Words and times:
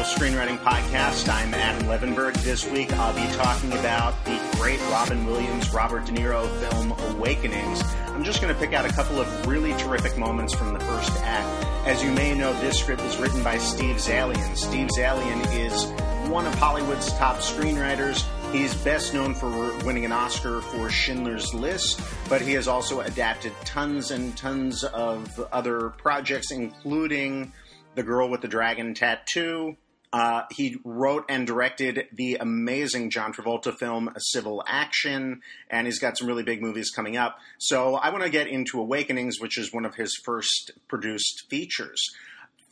Screenwriting 0.00 0.58
Podcast. 0.58 1.28
I'm 1.28 1.52
Adam 1.52 1.86
Levenberg. 1.86 2.34
This 2.42 2.66
week 2.68 2.92
I'll 2.94 3.14
be 3.14 3.34
talking 3.34 3.70
about 3.72 4.24
the 4.24 4.40
great 4.56 4.80
Robin 4.90 5.26
Williams, 5.26 5.72
Robert 5.72 6.06
De 6.06 6.12
Niro 6.12 6.48
film 6.60 6.92
Awakenings. 7.14 7.82
I'm 8.08 8.24
just 8.24 8.40
going 8.40 8.52
to 8.52 8.58
pick 8.58 8.72
out 8.72 8.84
a 8.84 8.92
couple 8.92 9.20
of 9.20 9.46
really 9.46 9.74
terrific 9.74 10.16
moments 10.16 10.54
from 10.54 10.72
the 10.72 10.80
first 10.80 11.12
act. 11.18 11.86
As 11.86 12.02
you 12.02 12.10
may 12.10 12.34
know, 12.34 12.52
this 12.60 12.78
script 12.78 13.02
was 13.02 13.18
written 13.18 13.44
by 13.44 13.58
Steve 13.58 13.96
Zaillian. 13.96 14.56
Steve 14.56 14.88
Zaillian 14.96 15.44
is 15.54 15.84
one 16.30 16.46
of 16.46 16.54
Hollywood's 16.54 17.12
top 17.18 17.36
screenwriters. 17.36 18.24
He's 18.50 18.74
best 18.82 19.12
known 19.12 19.34
for 19.34 19.50
winning 19.84 20.04
an 20.06 20.12
Oscar 20.12 20.62
for 20.62 20.88
Schindler's 20.88 21.52
List, 21.52 22.00
but 22.28 22.40
he 22.40 22.54
has 22.54 22.66
also 22.66 23.00
adapted 23.00 23.52
tons 23.64 24.10
and 24.10 24.36
tons 24.36 24.84
of 24.84 25.38
other 25.52 25.90
projects, 25.90 26.50
including 26.50 27.52
The 27.94 28.02
Girl 28.02 28.28
with 28.28 28.40
the 28.40 28.48
Dragon 28.48 28.94
Tattoo. 28.94 29.76
Uh, 30.12 30.42
he 30.50 30.76
wrote 30.84 31.24
and 31.28 31.46
directed 31.46 32.06
the 32.12 32.36
amazing 32.38 33.10
John 33.10 33.32
Travolta 33.32 33.76
film 33.76 34.12
Civil 34.18 34.62
Action, 34.66 35.40
and 35.70 35.86
he's 35.86 35.98
got 35.98 36.18
some 36.18 36.28
really 36.28 36.42
big 36.42 36.60
movies 36.60 36.90
coming 36.90 37.16
up. 37.16 37.38
So 37.58 37.94
I 37.94 38.10
want 38.10 38.22
to 38.22 38.30
get 38.30 38.46
into 38.46 38.78
Awakenings, 38.78 39.40
which 39.40 39.56
is 39.56 39.72
one 39.72 39.86
of 39.86 39.94
his 39.94 40.14
first 40.22 40.72
produced 40.86 41.46
features. 41.48 41.98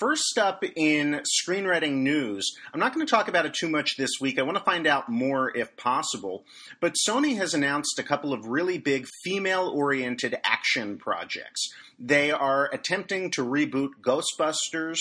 First 0.00 0.38
up 0.38 0.64
in 0.76 1.20
screenwriting 1.46 1.96
news, 1.96 2.56
I'm 2.72 2.80
not 2.80 2.94
going 2.94 3.06
to 3.06 3.10
talk 3.10 3.28
about 3.28 3.44
it 3.44 3.52
too 3.52 3.68
much 3.68 3.96
this 3.98 4.12
week. 4.18 4.38
I 4.38 4.42
want 4.42 4.56
to 4.56 4.64
find 4.64 4.86
out 4.86 5.10
more 5.10 5.54
if 5.54 5.76
possible. 5.76 6.44
But 6.80 6.94
Sony 7.06 7.36
has 7.36 7.52
announced 7.52 7.98
a 7.98 8.02
couple 8.02 8.32
of 8.32 8.46
really 8.46 8.78
big 8.78 9.06
female 9.22 9.68
oriented 9.68 10.38
action 10.42 10.96
projects. 10.96 11.68
They 11.98 12.30
are 12.30 12.70
attempting 12.72 13.30
to 13.32 13.44
reboot 13.44 13.90
Ghostbusters 14.00 15.00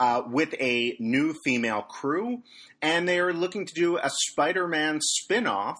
uh, 0.00 0.22
with 0.26 0.54
a 0.60 0.96
new 0.98 1.34
female 1.44 1.82
crew, 1.82 2.42
and 2.80 3.08
they 3.08 3.18
are 3.18 3.32
looking 3.32 3.66
to 3.66 3.74
do 3.74 3.98
a 3.98 4.10
Spider 4.10 4.68
Man 4.68 5.00
spin 5.00 5.46
off 5.46 5.78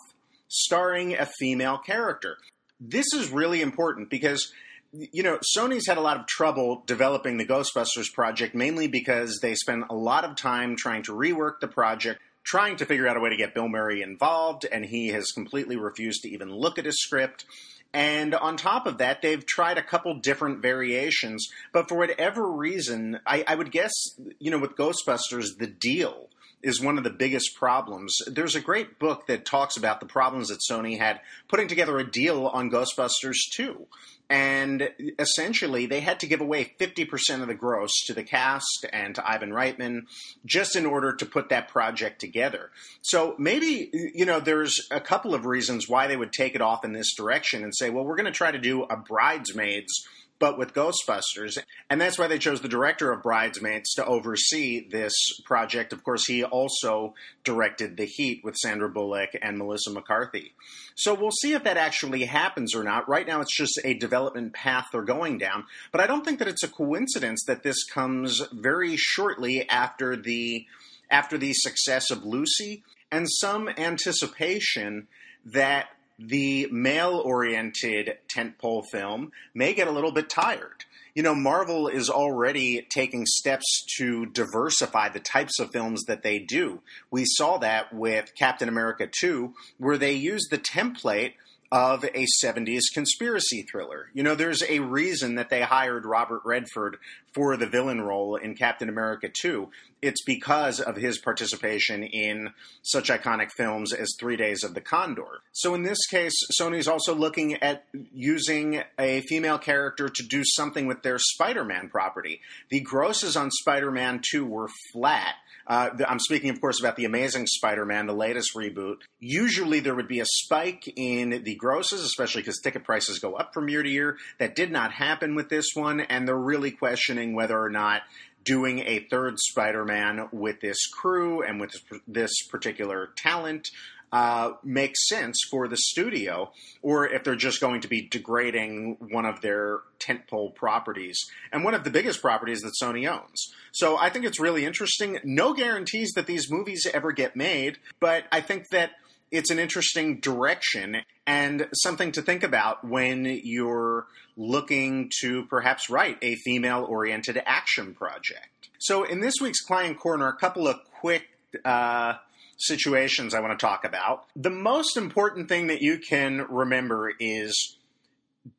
starring 0.48 1.14
a 1.14 1.27
female 1.38 1.78
character. 1.78 2.38
This 2.80 3.06
is 3.14 3.30
really 3.30 3.60
important 3.60 4.10
because 4.10 4.52
you 4.92 5.22
know, 5.22 5.38
Sony's 5.56 5.86
had 5.86 5.98
a 5.98 6.02
lot 6.02 6.19
of 6.19 6.27
trouble 6.27 6.83
developing 6.86 7.36
the 7.36 7.44
Ghostbusters 7.44 8.12
project, 8.12 8.55
mainly 8.55 8.88
because 8.88 9.38
they 9.42 9.55
spent 9.55 9.84
a 9.91 9.94
lot 9.94 10.25
of 10.25 10.36
time 10.36 10.77
trying 10.77 11.03
to 11.05 11.12
rework 11.12 11.60
the 11.60 11.69
project, 11.69 12.20
trying 12.42 12.77
to 12.77 12.86
figure 12.86 13.06
out 13.06 13.16
a 13.16 13.20
way 13.20 13.28
to 13.28 13.36
get 13.36 13.55
Bill 13.55 13.69
Murray 13.69 14.00
involved, 14.00 14.64
and 14.70 14.86
he 14.86 15.08
has 15.08 15.30
completely 15.32 15.77
refused 15.77 16.22
to 16.22 16.30
even 16.30 16.50
look 16.50 16.78
at 16.78 16.86
his 16.86 17.00
script. 17.03 17.44
And 17.92 18.34
on 18.34 18.56
top 18.56 18.86
of 18.86 18.98
that, 18.98 19.22
they've 19.22 19.44
tried 19.44 19.78
a 19.78 19.83
couple 19.83 20.14
different 20.14 20.61
variations, 20.61 21.48
but 21.72 21.89
for 21.89 21.97
whatever 21.97 22.50
reason, 22.50 23.19
I, 23.27 23.44
I 23.47 23.55
would 23.55 23.70
guess, 23.70 23.92
you 24.39 24.50
know, 24.50 24.58
with 24.58 24.77
Ghostbusters, 24.77 25.56
the 25.58 25.67
deal 25.67 26.28
is 26.62 26.80
one 26.80 26.98
of 26.98 27.04
the 27.04 27.10
biggest 27.10 27.54
problems. 27.56 28.16
There's 28.26 28.54
a 28.54 28.60
great 28.60 28.98
book 28.98 29.26
that 29.26 29.44
talks 29.44 29.76
about 29.76 30.00
the 30.00 30.06
problems 30.06 30.48
that 30.48 30.60
Sony 30.68 30.98
had 30.98 31.20
putting 31.48 31.68
together 31.68 31.98
a 31.98 32.10
deal 32.10 32.46
on 32.46 32.70
Ghostbusters 32.70 33.36
2. 33.52 33.86
And 34.30 34.90
essentially, 35.18 35.86
they 35.86 36.00
had 36.00 36.20
to 36.20 36.26
give 36.26 36.42
away 36.42 36.74
50% 36.78 37.40
of 37.40 37.48
the 37.48 37.54
gross 37.54 37.92
to 38.06 38.12
the 38.12 38.22
cast 38.22 38.84
and 38.92 39.14
to 39.14 39.26
Ivan 39.26 39.52
Reitman 39.52 40.02
just 40.44 40.76
in 40.76 40.84
order 40.84 41.14
to 41.14 41.24
put 41.24 41.48
that 41.48 41.68
project 41.68 42.20
together. 42.20 42.70
So 43.00 43.34
maybe, 43.38 43.90
you 43.92 44.26
know, 44.26 44.38
there's 44.38 44.86
a 44.90 45.00
couple 45.00 45.34
of 45.34 45.46
reasons 45.46 45.88
why 45.88 46.08
they 46.08 46.16
would 46.16 46.32
take 46.32 46.54
it 46.54 46.60
off 46.60 46.84
in 46.84 46.92
this 46.92 47.14
direction 47.14 47.64
and 47.64 47.74
say, 47.74 47.88
well, 47.88 48.04
we're 48.04 48.16
going 48.16 48.26
to 48.26 48.32
try 48.32 48.50
to 48.50 48.58
do 48.58 48.82
a 48.82 48.98
Bridesmaids 48.98 50.06
but 50.39 50.58
with 50.58 50.75
Ghostbusters. 50.75 51.59
And 51.91 52.00
that's 52.00 52.19
why 52.19 52.26
they 52.26 52.38
chose 52.38 52.60
the 52.60 52.69
director 52.69 53.12
of 53.12 53.22
Bridesmaids 53.22 53.94
to 53.94 54.04
oversee 54.04 54.87
this 54.88 55.15
project. 55.44 55.93
Of 55.93 56.04
course, 56.04 56.26
he 56.26 56.44
also 56.44 57.15
directed 57.44 57.97
The 57.97 58.04
Heat 58.04 58.43
with 58.44 58.56
Sandra 58.56 58.88
Bullock 58.88 59.31
and 59.41 59.59
Melissa 59.59 59.91
McCarthy. 59.91 60.53
So 60.94 61.15
we'll 61.15 61.31
see 61.31 61.53
if 61.53 61.65
that 61.65 61.77
actually 61.77 62.25
happens 62.25 62.75
or 62.75 62.84
not. 62.84 63.09
Right 63.09 63.27
now, 63.27 63.41
it's 63.41 63.56
just 63.56 63.81
a 63.84 63.94
development 63.94 64.53
path 64.53 64.88
they're 64.93 65.03
going 65.03 65.38
down. 65.38 65.65
But 65.93 66.00
I 66.00 66.06
don't 66.06 66.25
think 66.25 66.38
that 66.38 66.48
it's 66.48 66.65
a 66.65 66.69
coincidence 66.69 67.44
that 67.47 67.62
this 67.62 67.84
comes 67.84 68.43
very 68.53 68.97
shortly 68.97 69.69
after 69.69 70.16
the 70.16 70.66
after 71.10 71.38
the 71.38 71.54
success 71.54 72.10
of 72.10 72.25
Lucy 72.25 72.82
and 73.10 73.27
some 73.31 73.69
anticipation 73.78 75.09
that 75.47 75.88
the 76.18 76.68
male 76.72 77.22
oriented 77.24 78.18
tentpole 78.34 78.84
film 78.90 79.30
may 79.54 79.72
get 79.72 79.88
a 79.88 79.92
little 79.92 80.12
bit 80.12 80.28
tired. 80.28 80.84
You 81.14 81.22
know, 81.22 81.34
Marvel 81.34 81.88
is 81.88 82.10
already 82.10 82.86
taking 82.90 83.26
steps 83.26 83.84
to 83.98 84.26
diversify 84.26 85.08
the 85.08 85.20
types 85.20 85.58
of 85.58 85.72
films 85.72 86.04
that 86.04 86.22
they 86.22 86.38
do. 86.38 86.80
We 87.10 87.24
saw 87.26 87.58
that 87.58 87.92
with 87.92 88.34
Captain 88.36 88.68
America 88.68 89.08
2, 89.10 89.52
where 89.78 89.98
they 89.98 90.12
used 90.12 90.50
the 90.50 90.58
template 90.58 91.32
of 91.70 92.04
a 92.04 92.26
70s 92.42 92.84
conspiracy 92.94 93.62
thriller. 93.70 94.10
You 94.14 94.22
know, 94.22 94.34
there's 94.34 94.62
a 94.62 94.78
reason 94.78 95.34
that 95.34 95.50
they 95.50 95.62
hired 95.62 96.06
Robert 96.06 96.42
Redford 96.44 96.96
for 97.32 97.56
the 97.56 97.66
villain 97.66 98.00
role 98.00 98.36
in 98.36 98.54
Captain 98.54 98.88
America 98.88 99.28
2. 99.28 99.68
It's 100.00 100.22
because 100.24 100.80
of 100.80 100.96
his 100.96 101.18
participation 101.18 102.04
in 102.04 102.50
such 102.82 103.10
iconic 103.10 103.50
films 103.56 103.92
as 103.92 104.08
Three 104.18 104.36
Days 104.36 104.64
of 104.64 104.74
the 104.74 104.80
Condor. 104.80 105.42
So 105.52 105.74
in 105.74 105.82
this 105.82 106.06
case, 106.06 106.34
Sony's 106.58 106.88
also 106.88 107.14
looking 107.14 107.54
at 107.54 107.84
using 108.14 108.82
a 108.98 109.20
female 109.22 109.58
character 109.58 110.08
to 110.08 110.22
do 110.22 110.42
something 110.44 110.86
with 110.86 111.02
their 111.02 111.18
Spider 111.18 111.64
Man 111.64 111.88
property. 111.88 112.40
The 112.70 112.80
grosses 112.80 113.36
on 113.36 113.50
Spider 113.50 113.90
Man 113.90 114.22
2 114.30 114.46
were 114.46 114.68
flat 114.92 115.34
uh, 115.68 115.90
I'm 116.08 116.18
speaking, 116.18 116.48
of 116.48 116.60
course, 116.60 116.80
about 116.80 116.96
the 116.96 117.04
Amazing 117.04 117.46
Spider-Man, 117.46 118.06
the 118.06 118.14
latest 118.14 118.56
reboot. 118.56 118.96
Usually, 119.20 119.80
there 119.80 119.94
would 119.94 120.08
be 120.08 120.20
a 120.20 120.26
spike 120.26 120.90
in 120.96 121.42
the 121.44 121.54
grosses, 121.56 122.02
especially 122.02 122.40
because 122.40 122.58
ticket 122.58 122.84
prices 122.84 123.18
go 123.18 123.34
up 123.34 123.52
from 123.52 123.68
year 123.68 123.82
to 123.82 123.88
year. 123.88 124.16
That 124.38 124.56
did 124.56 124.72
not 124.72 124.92
happen 124.92 125.34
with 125.34 125.50
this 125.50 125.66
one, 125.74 126.00
and 126.00 126.26
they're 126.26 126.36
really 126.36 126.70
questioning 126.70 127.34
whether 127.34 127.62
or 127.62 127.68
not 127.68 128.02
doing 128.44 128.78
a 128.78 129.00
third 129.10 129.38
Spider-Man 129.38 130.28
with 130.32 130.60
this 130.60 130.86
crew 130.86 131.42
and 131.42 131.60
with 131.60 131.74
this 132.06 132.32
particular 132.50 133.10
talent 133.14 133.68
uh, 134.12 134.52
makes 134.64 135.08
sense 135.08 135.38
for 135.50 135.69
the 135.69 135.76
studio, 135.76 136.50
or 136.82 137.06
if 137.06 137.24
they're 137.24 137.36
just 137.36 137.60
going 137.60 137.80
to 137.82 137.88
be 137.88 138.08
degrading 138.08 138.96
one 139.10 139.26
of 139.26 139.41
their 139.41 139.80
tentpole 139.98 140.54
properties 140.54 141.19
and 141.52 141.64
one 141.64 141.74
of 141.74 141.84
the 141.84 141.91
biggest 141.91 142.22
properties 142.22 142.60
that 142.62 142.72
Sony 142.82 143.08
owns. 143.10 143.52
So 143.72 143.98
I 143.98 144.10
think 144.10 144.24
it's 144.24 144.41
really 144.41 144.64
interesting. 144.64 145.18
No 145.24 145.52
guarantees 145.52 146.12
that 146.14 146.26
these 146.26 146.50
movies 146.50 146.86
ever 146.92 147.12
get 147.12 147.36
made, 147.36 147.78
but 148.00 148.24
I 148.32 148.41
think 148.41 148.64
that 148.70 148.92
it's 149.30 149.50
an 149.50 149.58
interesting 149.58 150.20
direction 150.20 151.02
and 151.26 151.68
something 151.74 152.12
to 152.12 152.22
think 152.22 152.42
about 152.42 152.84
when 152.86 153.26
you're 153.44 154.06
looking 154.36 155.10
to 155.20 155.44
perhaps 155.47 155.91
write 155.91 156.16
a 156.22 156.36
female 156.36 156.86
oriented 156.88 157.41
action 157.44 157.94
project. 157.94 158.70
So, 158.78 159.02
in 159.02 159.20
this 159.20 159.34
week's 159.41 159.60
Client 159.60 159.98
Corner, 159.98 160.28
a 160.28 160.36
couple 160.36 160.66
of 160.68 160.78
quick 161.00 161.24
uh, 161.64 162.14
situations 162.58 163.34
I 163.34 163.41
want 163.41 163.58
to 163.58 163.64
talk 163.64 163.84
about. 163.84 164.26
The 164.36 164.50
most 164.50 164.96
important 164.96 165.48
thing 165.48 165.69
that 165.69 165.80
you 165.80 165.98
can 165.98 166.46
remember 166.50 167.12
is 167.19 167.76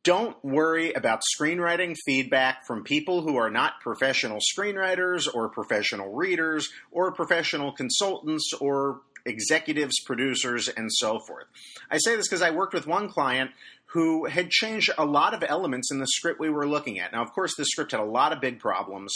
don't 0.03 0.37
worry 0.43 0.93
about 0.93 1.21
screenwriting 1.37 1.95
feedback 2.05 2.65
from 2.65 2.83
people 2.83 3.21
who 3.21 3.37
are 3.37 3.49
not 3.49 3.81
professional 3.81 4.39
screenwriters 4.39 5.27
or 5.33 5.49
professional 5.49 6.13
readers 6.13 6.69
or 6.91 7.11
professional 7.11 7.71
consultants 7.71 8.51
or 8.59 9.01
executives, 9.25 9.99
producers, 10.05 10.67
and 10.69 10.89
so 10.91 11.19
forth. 11.19 11.45
I 11.91 11.97
say 11.97 12.15
this 12.15 12.27
because 12.27 12.41
I 12.41 12.51
worked 12.51 12.73
with 12.73 12.87
one 12.87 13.09
client 13.09 13.51
who 13.87 14.25
had 14.25 14.49
changed 14.49 14.91
a 14.97 15.05
lot 15.05 15.33
of 15.33 15.43
elements 15.47 15.91
in 15.91 15.99
the 15.99 16.07
script 16.07 16.39
we 16.39 16.49
were 16.49 16.67
looking 16.67 16.99
at. 16.99 17.11
Now, 17.11 17.23
of 17.23 17.31
course, 17.33 17.55
this 17.55 17.69
script 17.69 17.91
had 17.91 17.99
a 17.99 18.05
lot 18.05 18.31
of 18.31 18.39
big 18.39 18.59
problems. 18.59 19.13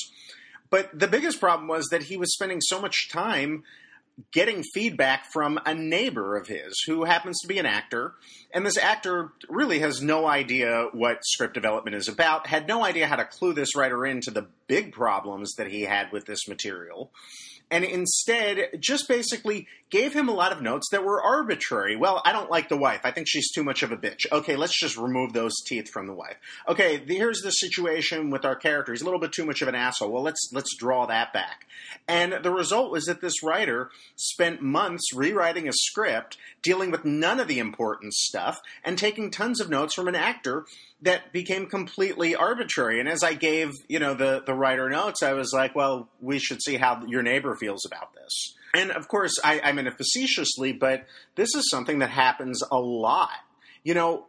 But 0.69 0.98
the 0.98 1.08
biggest 1.08 1.40
problem 1.40 1.68
was 1.68 1.88
that 1.90 2.04
he 2.04 2.18
was 2.18 2.34
spending 2.34 2.60
so 2.60 2.81
much 2.81 3.10
time 3.12 3.63
getting 4.31 4.63
feedback 4.74 5.25
from 5.31 5.60
a 5.65 5.74
neighbor 5.74 6.36
of 6.38 6.48
his 6.48 6.74
who 6.86 7.04
happens 7.04 7.39
to 7.42 7.48
be 7.48 7.57
an 7.57 7.65
actor. 7.65 8.13
And 8.54 8.65
this 8.65 8.77
actor 8.77 9.33
really 9.50 9.80
has 9.80 10.01
no 10.01 10.27
idea 10.27 10.88
what 10.92 11.25
script 11.25 11.54
development 11.54 11.95
is 11.95 12.07
about, 12.07 12.48
had 12.48 12.68
no 12.68 12.83
idea 12.83 13.07
how 13.07 13.15
to 13.15 13.25
clue 13.25 13.54
this 13.54 13.75
writer 13.75 14.06
into 14.06 14.31
the 14.31 14.48
big 14.68 14.94
problems 14.94 15.54
that 15.57 15.68
he 15.68 15.81
had 15.81 16.12
with 16.12 16.25
this 16.25 16.48
material 16.48 17.12
and 17.74 17.84
instead 17.84 18.70
just 18.80 19.08
basically 19.08 19.68
gave 19.90 20.14
him 20.14 20.30
a 20.30 20.34
lot 20.34 20.52
of 20.52 20.62
notes 20.62 20.90
that 20.92 21.04
were 21.04 21.20
arbitrary. 21.20 21.96
Well, 21.96 22.22
I 22.24 22.31
don't 22.31 22.52
like 22.52 22.70
the 22.70 22.78
wife. 22.78 23.02
I 23.04 23.10
think 23.10 23.28
she's 23.28 23.52
too 23.52 23.64
much 23.64 23.81
of 23.81 23.92
a 23.92 23.98
bitch. 23.98 24.31
Okay, 24.31 24.56
let's 24.56 24.80
just 24.80 24.96
remove 24.96 25.34
those 25.34 25.56
teeth 25.66 25.90
from 25.90 26.06
the 26.06 26.14
wife. 26.14 26.38
Okay, 26.68 27.04
here's 27.08 27.42
the 27.42 27.50
situation 27.50 28.30
with 28.30 28.46
our 28.46 28.56
character. 28.56 28.92
He's 28.92 29.02
a 29.02 29.06
little 29.06 29.20
bit 29.20 29.31
too 29.31 29.44
much 29.44 29.64
of 29.64 29.68
an 29.68 29.74
asshole. 29.74 30.12
Well, 30.12 30.22
let's 30.22 30.52
let's 30.54 30.78
draw 30.78 31.08
that 31.08 31.34
back. 31.34 31.66
And 32.08 32.44
the 32.44 32.52
result 32.52 32.92
was 32.92 33.06
that 33.06 33.22
this 33.22 33.42
writer 33.42 33.90
spent 34.16 34.62
months 34.62 35.12
rewriting 35.12 35.68
a 35.68 35.74
script, 35.74 36.38
dealing 36.62 36.92
with 36.92 37.06
none 37.06 37.40
of 37.40 37.48
the 37.48 37.58
important 37.58 38.14
stuff, 38.14 38.60
and 38.84 39.00
taking 39.00 39.31
tons 39.31 39.60
of 39.60 39.72
notes 39.72 39.96
from 39.96 40.08
an 40.08 40.16
actor 40.16 40.68
that 41.04 41.32
became 41.32 41.68
completely 41.68 42.36
arbitrary. 42.36 43.00
And 43.00 43.08
as 43.08 43.24
I 43.24 43.34
gave, 43.34 43.72
you 43.88 44.00
know, 44.00 44.14
the, 44.14 44.44
the 44.46 44.54
writer 44.54 44.90
notes, 44.90 45.22
I 45.24 45.34
was 45.34 45.52
like, 45.54 45.76
well, 45.76 46.10
we 46.22 46.40
should 46.40 46.62
see 46.62 46.78
how 46.78 47.06
your 47.06 47.22
neighbor 47.22 47.56
feels 47.56 47.86
about 47.86 48.14
this. 48.16 48.56
And 48.74 48.92
of 48.92 49.08
course, 49.08 49.34
I, 49.44 49.60
I 49.64 49.72
mean 49.74 49.86
it 49.86 49.98
facetiously, 49.98 50.74
but 50.74 51.06
this 51.36 51.54
is 51.56 51.70
something 51.70 52.00
that 52.00 52.10
happens 52.10 52.62
a 52.72 52.80
lot 52.80 53.30
you 53.84 53.94
know, 53.94 54.28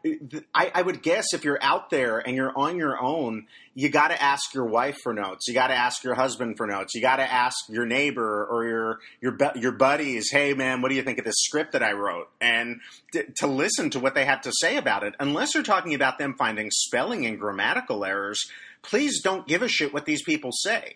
I, 0.52 0.72
I, 0.74 0.82
would 0.82 1.00
guess 1.00 1.32
if 1.32 1.44
you're 1.44 1.62
out 1.62 1.88
there 1.88 2.18
and 2.18 2.34
you're 2.34 2.56
on 2.58 2.76
your 2.76 3.00
own, 3.00 3.46
you 3.74 3.88
got 3.88 4.08
to 4.08 4.20
ask 4.20 4.52
your 4.52 4.64
wife 4.64 4.96
for 5.04 5.14
notes. 5.14 5.46
You 5.46 5.54
got 5.54 5.68
to 5.68 5.74
ask 5.74 6.02
your 6.02 6.14
husband 6.14 6.56
for 6.56 6.66
notes. 6.66 6.94
You 6.94 7.00
got 7.00 7.16
to 7.16 7.32
ask 7.32 7.56
your 7.68 7.86
neighbor 7.86 8.44
or 8.50 8.64
your 8.66 8.98
your 9.20 9.36
your 9.54 9.72
buddies. 9.72 10.28
Hey, 10.30 10.54
man, 10.54 10.82
what 10.82 10.88
do 10.88 10.96
you 10.96 11.02
think 11.02 11.18
of 11.18 11.24
this 11.24 11.36
script 11.38 11.72
that 11.72 11.84
I 11.84 11.92
wrote? 11.92 12.30
And 12.40 12.80
to, 13.12 13.24
to 13.36 13.46
listen 13.46 13.90
to 13.90 14.00
what 14.00 14.16
they 14.16 14.24
have 14.24 14.40
to 14.42 14.52
say 14.60 14.76
about 14.76 15.04
it. 15.04 15.14
Unless 15.20 15.54
you're 15.54 15.62
talking 15.62 15.94
about 15.94 16.18
them 16.18 16.34
finding 16.36 16.70
spelling 16.72 17.24
and 17.24 17.38
grammatical 17.38 18.04
errors, 18.04 18.44
please 18.82 19.22
don't 19.22 19.46
give 19.46 19.62
a 19.62 19.68
shit 19.68 19.94
what 19.94 20.04
these 20.04 20.22
people 20.24 20.50
say. 20.52 20.94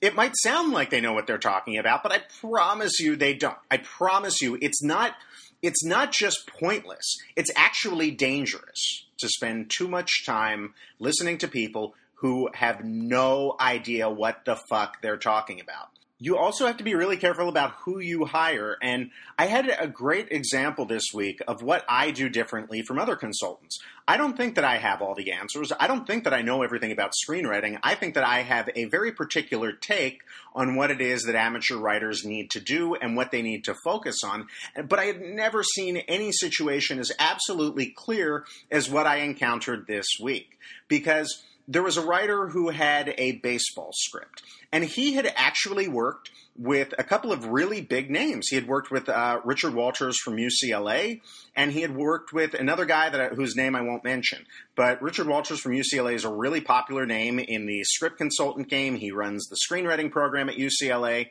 It 0.00 0.14
might 0.14 0.36
sound 0.36 0.72
like 0.72 0.90
they 0.90 1.00
know 1.00 1.14
what 1.14 1.26
they're 1.26 1.38
talking 1.38 1.78
about, 1.78 2.02
but 2.02 2.12
I 2.12 2.20
promise 2.40 3.00
you 3.00 3.16
they 3.16 3.34
don't. 3.34 3.56
I 3.68 3.78
promise 3.78 4.40
you 4.42 4.58
it's 4.60 4.82
not 4.82 5.14
it's 5.62 5.84
not 5.84 6.12
just 6.12 6.46
pointless, 6.46 7.16
it's 7.34 7.50
actually 7.56 8.10
dangerous 8.10 9.06
to 9.18 9.28
spend 9.28 9.70
too 9.70 9.88
much 9.88 10.24
time 10.26 10.74
listening 10.98 11.38
to 11.38 11.48
people 11.48 11.94
who 12.16 12.48
have 12.54 12.84
no 12.84 13.56
idea 13.60 14.08
what 14.08 14.44
the 14.44 14.56
fuck 14.68 15.00
they're 15.02 15.16
talking 15.16 15.60
about 15.60 15.90
you 16.18 16.38
also 16.38 16.66
have 16.66 16.78
to 16.78 16.84
be 16.84 16.94
really 16.94 17.18
careful 17.18 17.48
about 17.48 17.74
who 17.84 17.98
you 17.98 18.24
hire. 18.24 18.76
And 18.80 19.10
I 19.38 19.46
had 19.46 19.74
a 19.78 19.86
great 19.86 20.28
example 20.30 20.86
this 20.86 21.04
week 21.12 21.42
of 21.46 21.62
what 21.62 21.84
I 21.88 22.10
do 22.10 22.30
differently 22.30 22.80
from 22.80 22.98
other 22.98 23.16
consultants. 23.16 23.78
I 24.08 24.16
don't 24.16 24.34
think 24.34 24.54
that 24.54 24.64
I 24.64 24.78
have 24.78 25.02
all 25.02 25.14
the 25.14 25.32
answers. 25.32 25.72
I 25.78 25.86
don't 25.86 26.06
think 26.06 26.24
that 26.24 26.32
I 26.32 26.40
know 26.40 26.62
everything 26.62 26.90
about 26.90 27.12
screenwriting. 27.12 27.78
I 27.82 27.96
think 27.96 28.14
that 28.14 28.24
I 28.24 28.42
have 28.42 28.70
a 28.74 28.86
very 28.86 29.12
particular 29.12 29.72
take 29.72 30.22
on 30.54 30.74
what 30.74 30.90
it 30.90 31.02
is 31.02 31.24
that 31.24 31.34
amateur 31.34 31.76
writers 31.76 32.24
need 32.24 32.50
to 32.52 32.60
do 32.60 32.94
and 32.94 33.14
what 33.14 33.30
they 33.30 33.42
need 33.42 33.64
to 33.64 33.74
focus 33.84 34.24
on. 34.24 34.46
But 34.88 34.98
I 34.98 35.04
had 35.04 35.20
never 35.20 35.62
seen 35.62 35.98
any 35.98 36.32
situation 36.32 36.98
as 36.98 37.12
absolutely 37.18 37.92
clear 37.94 38.46
as 38.70 38.88
what 38.88 39.06
I 39.06 39.16
encountered 39.16 39.86
this 39.86 40.06
week. 40.22 40.58
Because 40.88 41.44
there 41.68 41.82
was 41.82 41.96
a 41.96 42.06
writer 42.06 42.48
who 42.48 42.70
had 42.70 43.14
a 43.18 43.32
baseball 43.32 43.90
script, 43.92 44.42
and 44.72 44.84
he 44.84 45.14
had 45.14 45.32
actually 45.36 45.88
worked 45.88 46.30
with 46.58 46.94
a 46.98 47.04
couple 47.04 47.32
of 47.32 47.46
really 47.46 47.80
big 47.80 48.10
names. 48.10 48.48
He 48.48 48.56
had 48.56 48.66
worked 48.66 48.90
with 48.90 49.08
uh, 49.08 49.40
Richard 49.44 49.74
Walters 49.74 50.18
from 50.18 50.36
UCLA, 50.36 51.20
and 51.54 51.72
he 51.72 51.82
had 51.82 51.94
worked 51.94 52.32
with 52.32 52.54
another 52.54 52.84
guy 52.84 53.10
that 53.10 53.34
whose 53.34 53.56
name 53.56 53.76
I 53.76 53.82
won't 53.82 54.04
mention. 54.04 54.46
But 54.74 55.02
Richard 55.02 55.26
Walters 55.26 55.60
from 55.60 55.72
UCLA 55.72 56.14
is 56.14 56.24
a 56.24 56.32
really 56.32 56.60
popular 56.60 57.06
name 57.06 57.38
in 57.38 57.66
the 57.66 57.82
script 57.84 58.18
consultant 58.18 58.68
game. 58.68 58.96
He 58.96 59.10
runs 59.10 59.46
the 59.48 59.56
screenwriting 59.68 60.10
program 60.10 60.48
at 60.48 60.56
UCLA, 60.56 61.28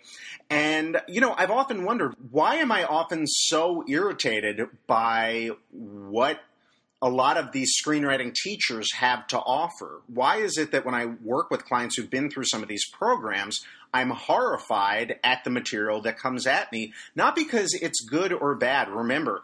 and 0.50 1.02
you 1.08 1.22
know 1.22 1.34
I've 1.38 1.52
often 1.52 1.86
wondered 1.86 2.16
why 2.32 2.56
am 2.56 2.72
I 2.72 2.84
often 2.84 3.26
so 3.26 3.84
irritated 3.88 4.62
by 4.88 5.52
what 5.72 6.40
a 7.06 7.10
lot 7.10 7.38
of 7.38 7.52
these 7.52 7.72
screenwriting 7.80 8.34
teachers 8.34 8.92
have 8.94 9.28
to 9.28 9.38
offer. 9.38 10.02
Why 10.08 10.38
is 10.38 10.58
it 10.58 10.72
that 10.72 10.86
when 10.86 10.96
I 10.96 11.06
work 11.06 11.52
with 11.52 11.64
clients 11.64 11.96
who've 11.96 12.10
been 12.10 12.32
through 12.32 12.46
some 12.46 12.64
of 12.64 12.68
these 12.68 12.90
programs, 12.90 13.64
I'm 13.94 14.10
horrified 14.10 15.20
at 15.24 15.44
the 15.44 15.52
material 15.52 16.02
that 16.02 16.18
comes 16.18 16.48
at 16.48 16.72
me? 16.72 16.94
Not 17.16 17.36
because 17.36 17.78
it's 17.80 18.04
good 18.10 18.34
or 18.34 18.56
bad. 18.56 18.90
Remember, 18.90 19.44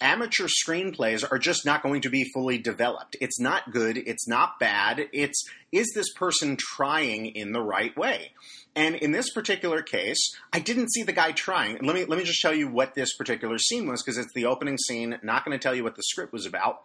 amateur 0.00 0.48
screenplays 0.48 1.24
are 1.30 1.38
just 1.38 1.64
not 1.64 1.84
going 1.84 2.00
to 2.00 2.10
be 2.10 2.24
fully 2.34 2.58
developed. 2.58 3.16
It's 3.20 3.38
not 3.38 3.70
good. 3.70 3.96
It's 3.96 4.26
not 4.26 4.58
bad. 4.58 5.06
It's 5.12 5.48
is 5.70 5.92
this 5.94 6.12
person 6.12 6.56
trying 6.58 7.26
in 7.26 7.52
the 7.52 7.62
right 7.62 7.96
way? 7.96 8.32
And 8.74 8.94
in 8.96 9.12
this 9.12 9.30
particular 9.30 9.82
case, 9.82 10.34
I 10.52 10.58
didn't 10.58 10.92
see 10.92 11.02
the 11.02 11.12
guy 11.12 11.32
trying. 11.32 11.78
let 11.82 11.94
me 11.94 12.04
let 12.04 12.18
me 12.18 12.24
just 12.24 12.40
tell 12.40 12.54
you 12.54 12.68
what 12.68 12.94
this 12.94 13.14
particular 13.16 13.58
scene 13.58 13.86
was 13.86 14.02
because 14.02 14.16
it's 14.16 14.32
the 14.34 14.46
opening 14.46 14.78
scene. 14.78 15.18
Not 15.22 15.44
going 15.44 15.58
to 15.58 15.62
tell 15.62 15.74
you 15.74 15.84
what 15.84 15.96
the 15.96 16.02
script 16.02 16.32
was 16.32 16.46
about. 16.46 16.82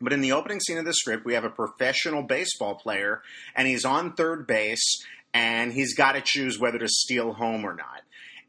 But 0.00 0.12
in 0.12 0.20
the 0.20 0.32
opening 0.32 0.60
scene 0.60 0.78
of 0.78 0.84
the 0.84 0.94
script, 0.94 1.24
we 1.24 1.34
have 1.34 1.44
a 1.44 1.50
professional 1.50 2.22
baseball 2.22 2.76
player, 2.76 3.22
and 3.56 3.66
he's 3.66 3.84
on 3.84 4.12
third 4.12 4.46
base, 4.46 5.04
and 5.34 5.72
he's 5.72 5.94
got 5.94 6.12
to 6.12 6.20
choose 6.24 6.58
whether 6.58 6.78
to 6.78 6.86
steal 6.88 7.32
home 7.32 7.64
or 7.64 7.74
not. 7.74 8.02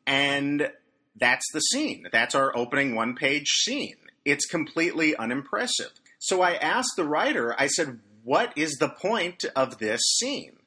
And 0.06 0.72
that's 1.16 1.46
the 1.52 1.60
scene. 1.60 2.08
That's 2.12 2.36
our 2.36 2.56
opening 2.56 2.96
one 2.96 3.16
page 3.16 3.48
scene. 3.48 3.96
It's 4.26 4.46
completely 4.46 5.16
unimpressive. 5.16 5.92
So 6.20 6.42
I 6.42 6.54
asked 6.54 6.94
the 6.96 7.06
writer, 7.06 7.56
I 7.60 7.66
said, 7.66 8.00
What 8.24 8.56
is 8.56 8.78
the 8.80 8.90
point 8.90 9.44
of 9.56 9.80
this 9.80 10.02
scene? 10.20 10.59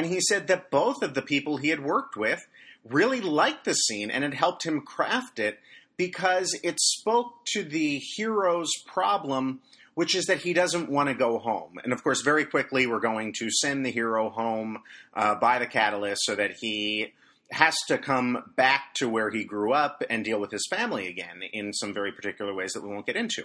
And 0.00 0.08
he 0.08 0.22
said 0.22 0.46
that 0.46 0.70
both 0.70 1.02
of 1.02 1.12
the 1.12 1.20
people 1.20 1.58
he 1.58 1.68
had 1.68 1.84
worked 1.84 2.16
with 2.16 2.48
really 2.88 3.20
liked 3.20 3.66
the 3.66 3.74
scene 3.74 4.10
and 4.10 4.24
had 4.24 4.32
helped 4.32 4.64
him 4.64 4.80
craft 4.80 5.38
it 5.38 5.60
because 5.98 6.58
it 6.62 6.80
spoke 6.80 7.44
to 7.52 7.62
the 7.62 8.00
hero's 8.16 8.70
problem, 8.86 9.60
which 9.92 10.14
is 10.14 10.24
that 10.24 10.38
he 10.38 10.54
doesn't 10.54 10.88
want 10.88 11.10
to 11.10 11.14
go 11.14 11.38
home. 11.38 11.78
And 11.84 11.92
of 11.92 12.02
course, 12.02 12.22
very 12.22 12.46
quickly, 12.46 12.86
we're 12.86 12.98
going 12.98 13.34
to 13.40 13.50
send 13.50 13.84
the 13.84 13.90
hero 13.90 14.30
home 14.30 14.78
uh, 15.12 15.34
by 15.34 15.58
the 15.58 15.66
catalyst 15.66 16.22
so 16.24 16.34
that 16.34 16.52
he 16.58 17.12
has 17.50 17.76
to 17.88 17.98
come 17.98 18.52
back 18.56 18.94
to 18.94 19.06
where 19.06 19.28
he 19.28 19.44
grew 19.44 19.74
up 19.74 20.02
and 20.08 20.24
deal 20.24 20.40
with 20.40 20.50
his 20.50 20.66
family 20.70 21.08
again 21.08 21.42
in 21.52 21.74
some 21.74 21.92
very 21.92 22.10
particular 22.10 22.54
ways 22.54 22.72
that 22.72 22.82
we 22.82 22.88
won't 22.88 23.04
get 23.04 23.16
into. 23.16 23.44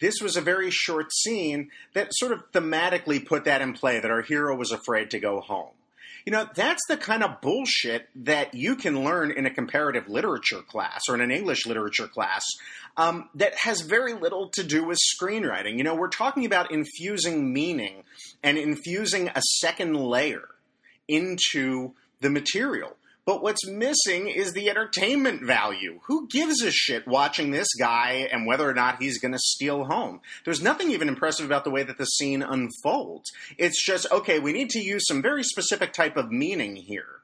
This 0.00 0.22
was 0.22 0.34
a 0.34 0.40
very 0.40 0.70
short 0.70 1.12
scene 1.12 1.70
that 1.92 2.08
sort 2.12 2.32
of 2.32 2.50
thematically 2.52 3.22
put 3.22 3.44
that 3.44 3.60
in 3.60 3.74
play 3.74 4.00
that 4.00 4.10
our 4.10 4.22
hero 4.22 4.56
was 4.56 4.72
afraid 4.72 5.10
to 5.10 5.20
go 5.20 5.42
home. 5.42 5.72
You 6.24 6.32
know, 6.32 6.46
that's 6.54 6.82
the 6.88 6.96
kind 6.96 7.22
of 7.22 7.40
bullshit 7.40 8.08
that 8.14 8.54
you 8.54 8.76
can 8.76 9.04
learn 9.04 9.30
in 9.30 9.46
a 9.46 9.50
comparative 9.50 10.08
literature 10.08 10.62
class 10.62 11.02
or 11.08 11.14
in 11.14 11.20
an 11.20 11.30
English 11.30 11.66
literature 11.66 12.08
class 12.08 12.42
um, 12.96 13.28
that 13.34 13.54
has 13.56 13.80
very 13.80 14.14
little 14.14 14.48
to 14.50 14.62
do 14.62 14.84
with 14.84 14.98
screenwriting. 14.98 15.76
You 15.78 15.84
know, 15.84 15.94
we're 15.94 16.08
talking 16.08 16.44
about 16.44 16.70
infusing 16.70 17.52
meaning 17.52 18.02
and 18.42 18.58
infusing 18.58 19.28
a 19.28 19.42
second 19.58 19.96
layer 19.96 20.48
into 21.08 21.92
the 22.20 22.30
material. 22.30 22.96
But 23.30 23.44
what's 23.44 23.64
missing 23.64 24.26
is 24.26 24.54
the 24.54 24.70
entertainment 24.70 25.44
value. 25.44 26.00
Who 26.08 26.26
gives 26.26 26.64
a 26.64 26.72
shit 26.72 27.06
watching 27.06 27.52
this 27.52 27.68
guy 27.78 28.28
and 28.32 28.44
whether 28.44 28.68
or 28.68 28.74
not 28.74 29.00
he's 29.00 29.20
going 29.20 29.30
to 29.30 29.38
steal 29.38 29.84
home? 29.84 30.20
There's 30.44 30.60
nothing 30.60 30.90
even 30.90 31.06
impressive 31.06 31.46
about 31.46 31.62
the 31.62 31.70
way 31.70 31.84
that 31.84 31.96
the 31.96 32.06
scene 32.06 32.42
unfolds. 32.42 33.30
It's 33.56 33.86
just, 33.86 34.10
okay, 34.10 34.40
we 34.40 34.52
need 34.52 34.70
to 34.70 34.80
use 34.80 35.06
some 35.06 35.22
very 35.22 35.44
specific 35.44 35.92
type 35.92 36.16
of 36.16 36.32
meaning 36.32 36.74
here. 36.74 37.20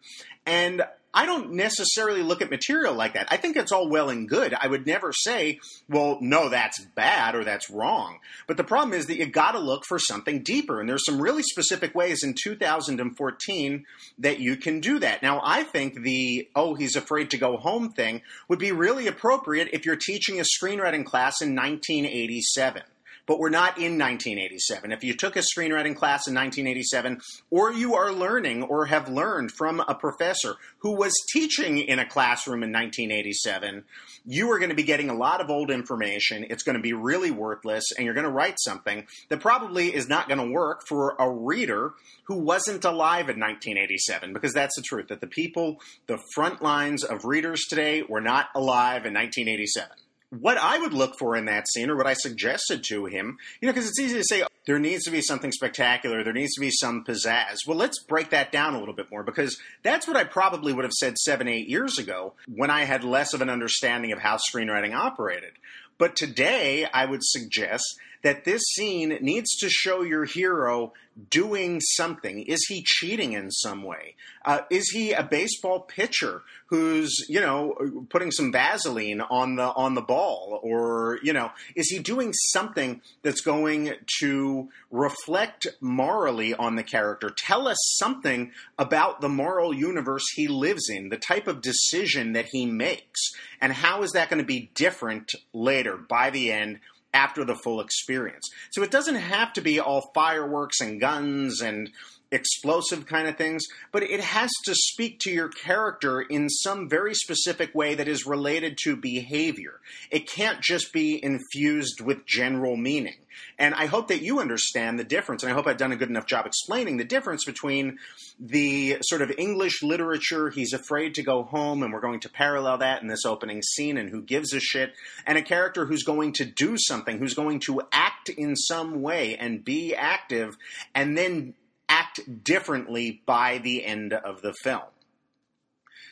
And 0.46 0.82
I 1.16 1.24
don't 1.24 1.52
necessarily 1.52 2.22
look 2.22 2.42
at 2.42 2.50
material 2.50 2.92
like 2.92 3.14
that. 3.14 3.28
I 3.30 3.38
think 3.38 3.56
it's 3.56 3.72
all 3.72 3.88
well 3.88 4.10
and 4.10 4.28
good. 4.28 4.52
I 4.52 4.66
would 4.66 4.86
never 4.86 5.14
say, 5.14 5.60
well, 5.88 6.18
no, 6.20 6.50
that's 6.50 6.84
bad 6.94 7.34
or 7.34 7.42
that's 7.42 7.70
wrong. 7.70 8.18
But 8.46 8.58
the 8.58 8.64
problem 8.64 8.92
is 8.92 9.06
that 9.06 9.16
you 9.16 9.24
got 9.24 9.52
to 9.52 9.58
look 9.58 9.84
for 9.88 9.98
something 9.98 10.42
deeper. 10.42 10.78
And 10.78 10.86
there's 10.86 11.06
some 11.06 11.18
really 11.18 11.42
specific 11.42 11.94
ways 11.94 12.22
in 12.22 12.34
2014 12.40 13.86
that 14.18 14.40
you 14.40 14.56
can 14.56 14.80
do 14.80 14.98
that. 14.98 15.22
Now, 15.22 15.40
I 15.42 15.62
think 15.62 16.02
the, 16.02 16.50
oh, 16.54 16.74
he's 16.74 16.96
afraid 16.96 17.30
to 17.30 17.38
go 17.38 17.56
home 17.56 17.92
thing 17.92 18.20
would 18.48 18.58
be 18.58 18.72
really 18.72 19.06
appropriate 19.06 19.70
if 19.72 19.86
you're 19.86 19.96
teaching 19.96 20.38
a 20.38 20.44
screenwriting 20.44 21.06
class 21.06 21.40
in 21.40 21.56
1987 21.56 22.82
but 23.26 23.38
we're 23.38 23.50
not 23.50 23.78
in 23.78 23.98
1987. 23.98 24.92
If 24.92 25.04
you 25.04 25.14
took 25.14 25.36
a 25.36 25.40
screenwriting 25.40 25.96
class 25.96 26.26
in 26.26 26.34
1987, 26.34 27.20
or 27.50 27.72
you 27.72 27.94
are 27.94 28.12
learning 28.12 28.62
or 28.62 28.86
have 28.86 29.08
learned 29.08 29.52
from 29.52 29.80
a 29.80 29.94
professor 29.94 30.56
who 30.78 30.96
was 30.96 31.12
teaching 31.32 31.78
in 31.78 31.98
a 31.98 32.06
classroom 32.06 32.62
in 32.62 32.72
1987, 32.72 33.84
you 34.24 34.50
are 34.50 34.58
going 34.58 34.70
to 34.70 34.76
be 34.76 34.82
getting 34.82 35.10
a 35.10 35.14
lot 35.14 35.40
of 35.40 35.50
old 35.50 35.70
information. 35.70 36.46
It's 36.48 36.62
going 36.62 36.76
to 36.76 36.82
be 36.82 36.92
really 36.92 37.30
worthless, 37.30 37.84
and 37.96 38.04
you're 38.04 38.14
going 38.14 38.24
to 38.24 38.30
write 38.30 38.56
something 38.58 39.06
that 39.28 39.40
probably 39.40 39.94
is 39.94 40.08
not 40.08 40.28
going 40.28 40.40
to 40.40 40.52
work 40.52 40.86
for 40.86 41.16
a 41.18 41.30
reader 41.30 41.94
who 42.24 42.36
wasn't 42.36 42.84
alive 42.84 43.28
in 43.28 43.38
1987, 43.40 44.32
because 44.32 44.52
that's 44.52 44.76
the 44.76 44.82
truth, 44.82 45.08
that 45.08 45.20
the 45.20 45.26
people, 45.26 45.80
the 46.06 46.18
front 46.34 46.62
lines 46.62 47.04
of 47.04 47.24
readers 47.24 47.64
today 47.68 48.02
were 48.08 48.20
not 48.20 48.48
alive 48.54 49.06
in 49.06 49.14
1987 49.14 49.88
what 50.30 50.58
I 50.58 50.78
would 50.78 50.92
look 50.92 51.18
for 51.18 51.36
in 51.36 51.44
that 51.46 51.68
scene, 51.68 51.90
or 51.90 51.96
what 51.96 52.06
I 52.06 52.14
suggested 52.14 52.82
to 52.88 53.06
him, 53.06 53.38
you 53.60 53.66
know, 53.66 53.72
because 53.72 53.88
it's 53.88 54.00
easy 54.00 54.16
to 54.16 54.24
say 54.24 54.42
oh, 54.42 54.48
there 54.66 54.78
needs 54.78 55.04
to 55.04 55.10
be 55.10 55.22
something 55.22 55.52
spectacular, 55.52 56.24
there 56.24 56.32
needs 56.32 56.54
to 56.54 56.60
be 56.60 56.70
some 56.70 57.04
pizzazz. 57.04 57.58
Well, 57.66 57.76
let's 57.76 58.02
break 58.02 58.30
that 58.30 58.50
down 58.50 58.74
a 58.74 58.78
little 58.78 58.94
bit 58.94 59.10
more 59.10 59.22
because 59.22 59.58
that's 59.82 60.08
what 60.08 60.16
I 60.16 60.24
probably 60.24 60.72
would 60.72 60.84
have 60.84 60.92
said 60.92 61.16
seven, 61.18 61.48
eight 61.48 61.68
years 61.68 61.98
ago 61.98 62.34
when 62.52 62.70
I 62.70 62.84
had 62.84 63.04
less 63.04 63.32
of 63.34 63.40
an 63.40 63.50
understanding 63.50 64.12
of 64.12 64.18
how 64.18 64.36
screenwriting 64.36 64.94
operated. 64.94 65.52
But 65.98 66.16
today, 66.16 66.86
I 66.92 67.06
would 67.06 67.22
suggest 67.22 67.84
that 68.22 68.44
this 68.44 68.62
scene 68.74 69.18
needs 69.20 69.56
to 69.58 69.68
show 69.68 70.02
your 70.02 70.24
hero 70.24 70.92
doing 71.30 71.80
something. 71.80 72.42
Is 72.42 72.64
he 72.68 72.82
cheating 72.84 73.32
in 73.32 73.50
some 73.50 73.82
way? 73.82 74.16
Uh, 74.44 74.60
is 74.70 74.90
he 74.90 75.12
a 75.12 75.22
baseball 75.22 75.80
pitcher 75.80 76.42
who's 76.66 77.24
you 77.28 77.40
know 77.40 78.06
putting 78.10 78.30
some 78.30 78.52
Vaseline 78.52 79.20
on 79.20 79.56
the 79.56 79.62
on 79.62 79.94
the 79.94 80.02
ball, 80.02 80.60
or 80.62 81.18
you 81.22 81.32
know 81.32 81.50
is 81.74 81.88
he 81.88 81.98
doing 81.98 82.32
something 82.32 83.00
that's 83.22 83.40
going 83.40 83.92
to 84.20 84.68
reflect 84.90 85.66
morally 85.80 86.52
on 86.52 86.76
the 86.76 86.82
character? 86.82 87.30
Tell 87.30 87.66
us 87.66 87.78
something 87.98 88.52
about 88.78 89.20
the 89.20 89.28
moral 89.28 89.72
universe 89.72 90.24
he 90.34 90.48
lives 90.48 90.88
in, 90.90 91.08
the 91.08 91.16
type 91.16 91.46
of 91.46 91.62
decision 91.62 92.32
that 92.32 92.46
he 92.46 92.66
makes, 92.66 93.20
and 93.60 93.72
how 93.72 94.02
is 94.02 94.12
that 94.12 94.28
going 94.28 94.42
to 94.42 94.46
be 94.46 94.70
different 94.74 95.32
later 95.54 95.85
by 95.94 96.30
the 96.30 96.50
end 96.50 96.80
after 97.14 97.44
the 97.44 97.54
full 97.54 97.80
experience. 97.80 98.50
So 98.70 98.82
it 98.82 98.90
doesn't 98.90 99.14
have 99.14 99.52
to 99.54 99.60
be 99.60 99.80
all 99.80 100.10
fireworks 100.14 100.80
and 100.80 101.00
guns 101.00 101.60
and 101.60 101.90
explosive 102.32 103.06
kind 103.06 103.28
of 103.28 103.36
things, 103.36 103.64
but 103.92 104.02
it 104.02 104.20
has 104.20 104.50
to 104.64 104.74
speak 104.74 105.20
to 105.20 105.30
your 105.30 105.48
character 105.48 106.20
in 106.20 106.48
some 106.48 106.88
very 106.88 107.14
specific 107.14 107.74
way 107.74 107.94
that 107.94 108.08
is 108.08 108.26
related 108.26 108.76
to 108.82 108.96
behavior. 108.96 109.80
It 110.10 110.28
can't 110.28 110.60
just 110.60 110.92
be 110.92 111.22
infused 111.22 112.00
with 112.00 112.26
general 112.26 112.76
meaning. 112.76 113.16
And 113.58 113.74
I 113.74 113.86
hope 113.86 114.08
that 114.08 114.22
you 114.22 114.40
understand 114.40 114.98
the 114.98 115.04
difference, 115.04 115.42
and 115.42 115.52
I 115.52 115.54
hope 115.54 115.66
I've 115.66 115.76
done 115.76 115.92
a 115.92 115.96
good 115.96 116.08
enough 116.08 116.26
job 116.26 116.46
explaining 116.46 116.96
the 116.96 117.04
difference 117.04 117.44
between 117.44 117.98
the 118.40 118.98
sort 119.02 119.22
of 119.22 119.32
English 119.38 119.82
literature, 119.82 120.50
he's 120.50 120.72
afraid 120.72 121.14
to 121.14 121.22
go 121.22 121.42
home, 121.42 121.82
and 121.82 121.92
we're 121.92 122.00
going 122.00 122.20
to 122.20 122.28
parallel 122.28 122.78
that 122.78 123.02
in 123.02 123.08
this 123.08 123.24
opening 123.24 123.62
scene, 123.62 123.98
and 123.98 124.10
who 124.10 124.22
gives 124.22 124.52
a 124.52 124.60
shit, 124.60 124.94
and 125.26 125.38
a 125.38 125.42
character 125.42 125.86
who's 125.86 126.02
going 126.02 126.32
to 126.32 126.44
do 126.44 126.76
something, 126.78 127.18
who's 127.18 127.34
going 127.34 127.60
to 127.60 127.82
act 127.92 128.28
in 128.30 128.56
some 128.56 129.02
way 129.02 129.36
and 129.36 129.64
be 129.64 129.94
active, 129.94 130.56
and 130.94 131.16
then 131.16 131.54
act 131.88 132.44
differently 132.44 133.22
by 133.26 133.58
the 133.58 133.84
end 133.84 134.12
of 134.12 134.42
the 134.42 134.54
film. 134.62 134.82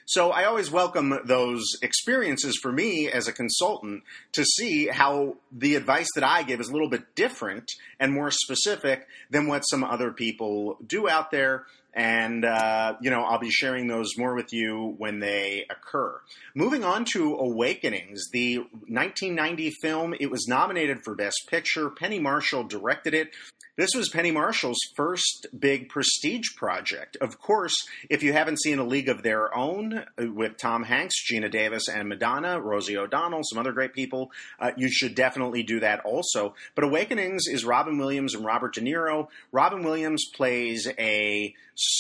So 0.07 0.33
I 0.33 0.45
always 0.45 0.71
welcome 0.71 1.19
those 1.25 1.65
experiences 1.81 2.59
for 2.61 2.71
me 2.71 3.09
as 3.09 3.27
a 3.27 3.33
consultant 3.33 4.03
to 4.33 4.45
see 4.45 4.89
how 4.89 5.37
the 5.51 5.77
advice 5.77 6.09
that 6.15 6.25
I 6.25 6.43
give 6.43 6.61
is 6.61 6.69
a 6.69 6.73
little 6.73 6.91
bit 6.91 7.15
different 7.15 7.73
and 7.99 8.13
more 8.13 8.31
specific 8.31 9.07
than 9.31 9.47
what 9.47 9.63
some 9.63 9.83
other 9.83 10.13
people 10.13 10.77
do 10.87 11.09
out 11.09 11.31
there 11.31 11.65
and 11.95 12.45
uh, 12.45 12.97
you 13.01 13.11
know 13.11 13.23
I'll 13.23 13.39
be 13.39 13.51
sharing 13.51 13.87
those 13.87 14.19
more 14.19 14.35
with 14.35 14.53
you 14.53 14.95
when 14.99 15.21
they 15.21 15.65
occur. 15.71 16.21
Moving 16.55 16.85
on 16.85 17.05
to 17.13 17.35
Awakenings, 17.37 18.29
the 18.33 18.59
1990 18.59 19.71
film. 19.81 20.15
It 20.19 20.31
was 20.31 20.47
nominated 20.49 21.05
for 21.05 21.15
Best 21.15 21.47
Picture. 21.49 21.91
Penny 21.91 22.19
Marshall 22.19 22.65
directed 22.65 23.15
it. 23.15 23.31
This 23.77 23.91
was 23.93 24.09
Penny 24.09 24.31
Marshall's 24.31 24.79
first 24.95 25.49
big 25.59 25.89
prestige 25.89 26.55
project. 26.55 27.17
Of 27.21 27.41
course, 27.41 27.75
if 28.09 28.23
you 28.23 28.33
haven't 28.33 28.63
seen 28.63 28.79
A 28.79 28.85
League 28.85 29.09
of 29.09 29.25
Their 29.25 29.53
Own 29.57 29.95
uh, 29.99 30.31
with 30.33 30.59
Tom 30.59 30.85
Hanks, 30.85 31.17
Geena 31.29 31.51
Davis, 31.51 31.89
and 31.89 32.09
Madonna, 32.09 32.61
Rosie 32.61 32.97
O'Donnell, 32.97 33.43
some 33.43 33.59
other 33.59 33.73
great 33.73 33.93
people, 33.93 34.31
uh, 34.61 34.71
you 34.77 34.89
should 34.89 35.17
definitely 35.17 35.65
do 35.65 35.81
that 35.81 36.01
also. 36.05 36.55
But 36.77 36.85
Awakenings 36.85 37.49
is 37.49 37.65
Robin 37.65 37.99
Williams 37.99 38.35
and 38.35 38.45
Robert 38.45 38.75
De 38.75 38.81
Niro. 38.81 39.27
Robin 39.51 39.83
Williams 39.83 40.25
plays 40.37 40.87
a 40.97 41.53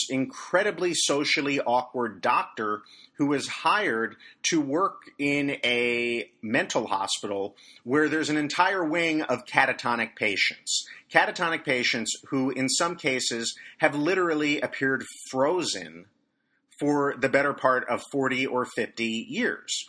incredibly 0.08 0.94
socially 0.94 1.60
awkward 1.60 2.20
doctor 2.20 2.82
who 3.16 3.32
is 3.32 3.48
hired 3.48 4.16
to 4.42 4.60
work 4.60 5.02
in 5.18 5.50
a 5.64 6.30
mental 6.42 6.86
hospital 6.86 7.56
where 7.84 8.08
there's 8.08 8.30
an 8.30 8.36
entire 8.36 8.84
wing 8.84 9.22
of 9.22 9.44
catatonic 9.46 10.16
patients. 10.16 10.86
Catatonic 11.12 11.64
patients 11.64 12.12
who, 12.28 12.50
in 12.50 12.68
some 12.68 12.96
cases, 12.96 13.56
have 13.78 13.94
literally 13.94 14.60
appeared 14.60 15.04
frozen 15.30 16.06
for 16.78 17.14
the 17.18 17.28
better 17.28 17.52
part 17.52 17.88
of 17.88 18.02
40 18.10 18.46
or 18.46 18.64
50 18.64 19.04
years. 19.04 19.86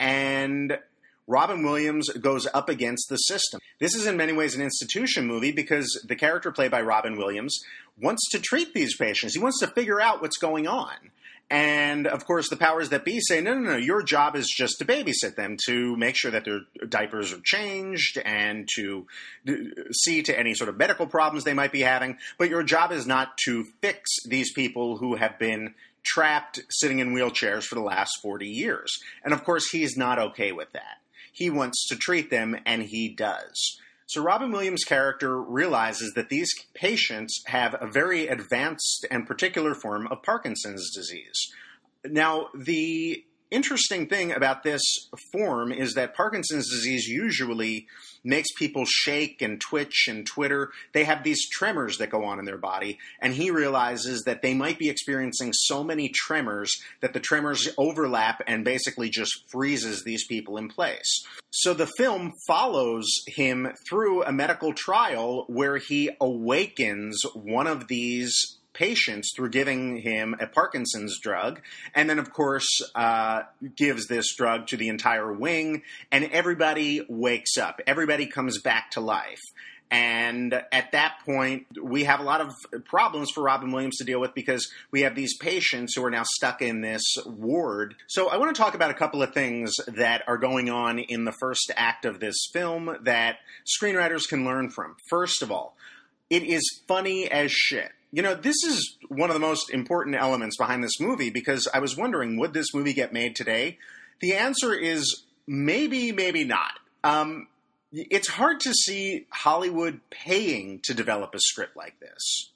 And 0.00 0.78
Robin 1.26 1.62
Williams 1.62 2.08
goes 2.10 2.46
up 2.52 2.68
against 2.68 3.08
the 3.08 3.16
system. 3.16 3.60
This 3.80 3.94
is 3.94 4.06
in 4.06 4.16
many 4.16 4.32
ways 4.32 4.54
an 4.54 4.62
institution 4.62 5.26
movie 5.26 5.52
because 5.52 6.04
the 6.06 6.16
character 6.16 6.52
played 6.52 6.70
by 6.70 6.82
Robin 6.82 7.16
Williams 7.16 7.58
wants 8.00 8.28
to 8.30 8.40
treat 8.40 8.74
these 8.74 8.96
patients. 8.96 9.34
He 9.34 9.40
wants 9.40 9.60
to 9.60 9.66
figure 9.68 10.00
out 10.00 10.20
what's 10.20 10.36
going 10.36 10.66
on. 10.66 10.94
And 11.50 12.06
of 12.06 12.24
course, 12.24 12.48
the 12.48 12.56
powers 12.56 12.88
that 12.88 13.04
be 13.04 13.20
say, 13.20 13.40
no, 13.40 13.54
no, 13.54 13.72
no, 13.72 13.76
your 13.76 14.02
job 14.02 14.34
is 14.34 14.48
just 14.48 14.78
to 14.78 14.84
babysit 14.84 15.36
them, 15.36 15.56
to 15.66 15.96
make 15.96 16.16
sure 16.16 16.30
that 16.30 16.44
their 16.44 16.60
diapers 16.88 17.32
are 17.32 17.40
changed 17.44 18.18
and 18.24 18.68
to 18.76 19.06
uh, 19.48 19.52
see 19.92 20.22
to 20.22 20.38
any 20.38 20.54
sort 20.54 20.70
of 20.70 20.78
medical 20.78 21.06
problems 21.06 21.44
they 21.44 21.52
might 21.52 21.72
be 21.72 21.82
having. 21.82 22.16
But 22.38 22.48
your 22.48 22.62
job 22.62 22.92
is 22.92 23.06
not 23.06 23.36
to 23.44 23.64
fix 23.82 24.10
these 24.26 24.52
people 24.52 24.96
who 24.96 25.16
have 25.16 25.38
been 25.38 25.74
trapped 26.02 26.60
sitting 26.70 26.98
in 26.98 27.14
wheelchairs 27.14 27.64
for 27.64 27.74
the 27.74 27.82
last 27.82 28.18
40 28.22 28.46
years. 28.46 28.98
And 29.22 29.34
of 29.34 29.44
course, 29.44 29.70
he's 29.70 29.96
not 29.96 30.18
okay 30.18 30.52
with 30.52 30.72
that. 30.72 30.98
He 31.34 31.50
wants 31.50 31.88
to 31.88 31.96
treat 31.96 32.30
them, 32.30 32.56
and 32.64 32.80
he 32.84 33.08
does. 33.08 33.80
So 34.06 34.22
Robin 34.22 34.52
Williams' 34.52 34.84
character 34.84 35.42
realizes 35.42 36.12
that 36.14 36.28
these 36.28 36.48
patients 36.74 37.42
have 37.46 37.74
a 37.80 37.88
very 37.88 38.28
advanced 38.28 39.04
and 39.10 39.26
particular 39.26 39.74
form 39.74 40.06
of 40.06 40.22
Parkinson's 40.22 40.94
disease. 40.94 41.52
Now, 42.04 42.50
the 42.54 43.24
interesting 43.50 44.06
thing 44.06 44.30
about 44.30 44.62
this 44.62 44.82
form 45.32 45.72
is 45.72 45.94
that 45.94 46.14
Parkinson's 46.14 46.70
disease 46.70 47.08
usually 47.08 47.88
makes 48.24 48.52
people 48.52 48.84
shake 48.86 49.42
and 49.42 49.60
twitch 49.60 50.06
and 50.08 50.26
twitter. 50.26 50.70
They 50.92 51.04
have 51.04 51.22
these 51.22 51.48
tremors 51.48 51.98
that 51.98 52.10
go 52.10 52.24
on 52.24 52.38
in 52.38 52.44
their 52.44 52.58
body, 52.58 52.98
and 53.20 53.34
he 53.34 53.50
realizes 53.50 54.22
that 54.24 54.42
they 54.42 54.54
might 54.54 54.78
be 54.78 54.88
experiencing 54.88 55.52
so 55.52 55.84
many 55.84 56.08
tremors 56.08 56.74
that 57.00 57.12
the 57.12 57.20
tremors 57.20 57.68
overlap 57.78 58.42
and 58.46 58.64
basically 58.64 59.10
just 59.10 59.44
freezes 59.50 60.02
these 60.04 60.26
people 60.26 60.56
in 60.56 60.68
place. 60.68 61.24
So 61.50 61.74
the 61.74 61.90
film 61.98 62.32
follows 62.46 63.06
him 63.26 63.72
through 63.88 64.24
a 64.24 64.32
medical 64.32 64.72
trial 64.72 65.44
where 65.48 65.76
he 65.76 66.10
awakens 66.20 67.22
one 67.34 67.66
of 67.66 67.88
these 67.88 68.58
patients 68.74 69.32
through 69.34 69.50
giving 69.50 69.96
him 69.96 70.34
a 70.38 70.46
Parkinson's 70.46 71.18
drug, 71.18 71.60
and 71.94 72.10
then, 72.10 72.18
of 72.18 72.32
course, 72.32 72.68
uh, 72.94 73.42
gives 73.76 74.06
this 74.06 74.34
drug 74.34 74.66
to 74.66 74.76
the 74.76 74.88
entire 74.88 75.32
wing, 75.32 75.82
and 76.12 76.24
everybody 76.32 77.06
wakes 77.08 77.56
up. 77.56 77.80
Everybody 77.86 78.26
comes 78.26 78.60
back 78.60 78.90
to 78.92 79.00
life. 79.00 79.40
And 79.90 80.60
at 80.72 80.90
that 80.92 81.18
point, 81.24 81.66
we 81.80 82.04
have 82.04 82.18
a 82.18 82.24
lot 82.24 82.40
of 82.40 82.52
problems 82.84 83.30
for 83.30 83.44
Robin 83.44 83.70
Williams 83.70 83.98
to 83.98 84.04
deal 84.04 84.18
with 84.18 84.34
because 84.34 84.68
we 84.90 85.02
have 85.02 85.14
these 85.14 85.36
patients 85.36 85.94
who 85.94 86.04
are 86.04 86.10
now 86.10 86.24
stuck 86.24 86.62
in 86.62 86.80
this 86.80 87.02
ward. 87.24 87.94
So 88.08 88.28
I 88.28 88.38
want 88.38 88.54
to 88.54 88.60
talk 88.60 88.74
about 88.74 88.90
a 88.90 88.94
couple 88.94 89.22
of 89.22 89.32
things 89.32 89.72
that 89.86 90.24
are 90.26 90.38
going 90.38 90.68
on 90.68 90.98
in 90.98 91.24
the 91.24 91.32
first 91.38 91.70
act 91.76 92.06
of 92.06 92.18
this 92.18 92.34
film 92.52 92.96
that 93.02 93.36
screenwriters 93.64 94.28
can 94.28 94.44
learn 94.44 94.70
from. 94.70 94.96
First 95.08 95.42
of 95.42 95.52
all, 95.52 95.76
it 96.28 96.42
is 96.42 96.82
funny 96.88 97.30
as 97.30 97.52
shit. 97.52 97.92
You 98.14 98.22
know, 98.22 98.36
this 98.36 98.62
is 98.64 98.96
one 99.08 99.28
of 99.28 99.34
the 99.34 99.40
most 99.40 99.70
important 99.70 100.14
elements 100.14 100.56
behind 100.56 100.84
this 100.84 101.00
movie 101.00 101.30
because 101.30 101.66
I 101.74 101.80
was 101.80 101.96
wondering, 101.96 102.38
would 102.38 102.54
this 102.54 102.72
movie 102.72 102.92
get 102.92 103.12
made 103.12 103.34
today? 103.34 103.76
The 104.20 104.34
answer 104.34 104.72
is 104.72 105.24
maybe, 105.48 106.12
maybe 106.12 106.44
not. 106.44 106.78
Um, 107.02 107.48
it's 107.92 108.28
hard 108.28 108.60
to 108.60 108.72
see 108.72 109.26
Hollywood 109.30 110.00
paying 110.10 110.78
to 110.84 110.94
develop 110.94 111.34
a 111.34 111.40
script 111.40 111.76
like 111.76 111.98
this 111.98 112.50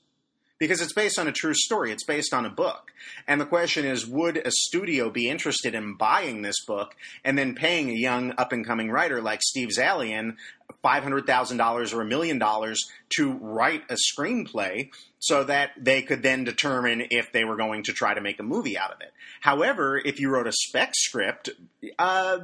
because 0.58 0.80
it's 0.80 0.92
based 0.92 1.18
on 1.18 1.28
a 1.28 1.32
true 1.32 1.54
story. 1.54 1.92
It's 1.92 2.04
based 2.04 2.34
on 2.34 2.44
a 2.44 2.50
book. 2.50 2.92
And 3.26 3.40
the 3.40 3.46
question 3.46 3.84
is 3.84 4.06
would 4.06 4.36
a 4.38 4.50
studio 4.50 5.10
be 5.10 5.28
interested 5.28 5.74
in 5.74 5.94
buying 5.94 6.42
this 6.42 6.64
book 6.64 6.96
and 7.24 7.38
then 7.38 7.54
paying 7.54 7.90
a 7.90 7.94
young 7.94 8.34
up 8.38 8.52
and 8.52 8.66
coming 8.66 8.90
writer 8.90 9.22
like 9.22 9.40
Steve 9.42 9.70
Zaillian 9.76 10.36
$500,000 10.84 11.94
or 11.94 12.00
a 12.00 12.04
million 12.04 12.38
dollars 12.38 12.88
to 13.10 13.32
write 13.32 13.82
a 13.88 13.96
screenplay 13.96 14.90
so 15.18 15.44
that 15.44 15.70
they 15.78 16.02
could 16.02 16.22
then 16.22 16.44
determine 16.44 17.06
if 17.10 17.32
they 17.32 17.44
were 17.44 17.56
going 17.56 17.82
to 17.84 17.92
try 17.92 18.14
to 18.14 18.20
make 18.20 18.38
a 18.38 18.44
movie 18.44 18.78
out 18.78 18.92
of 18.92 19.00
it. 19.00 19.12
However, 19.40 19.98
if 19.98 20.20
you 20.20 20.30
wrote 20.30 20.46
a 20.46 20.52
spec 20.52 20.92
script, 20.94 21.50
uh, 21.98 22.40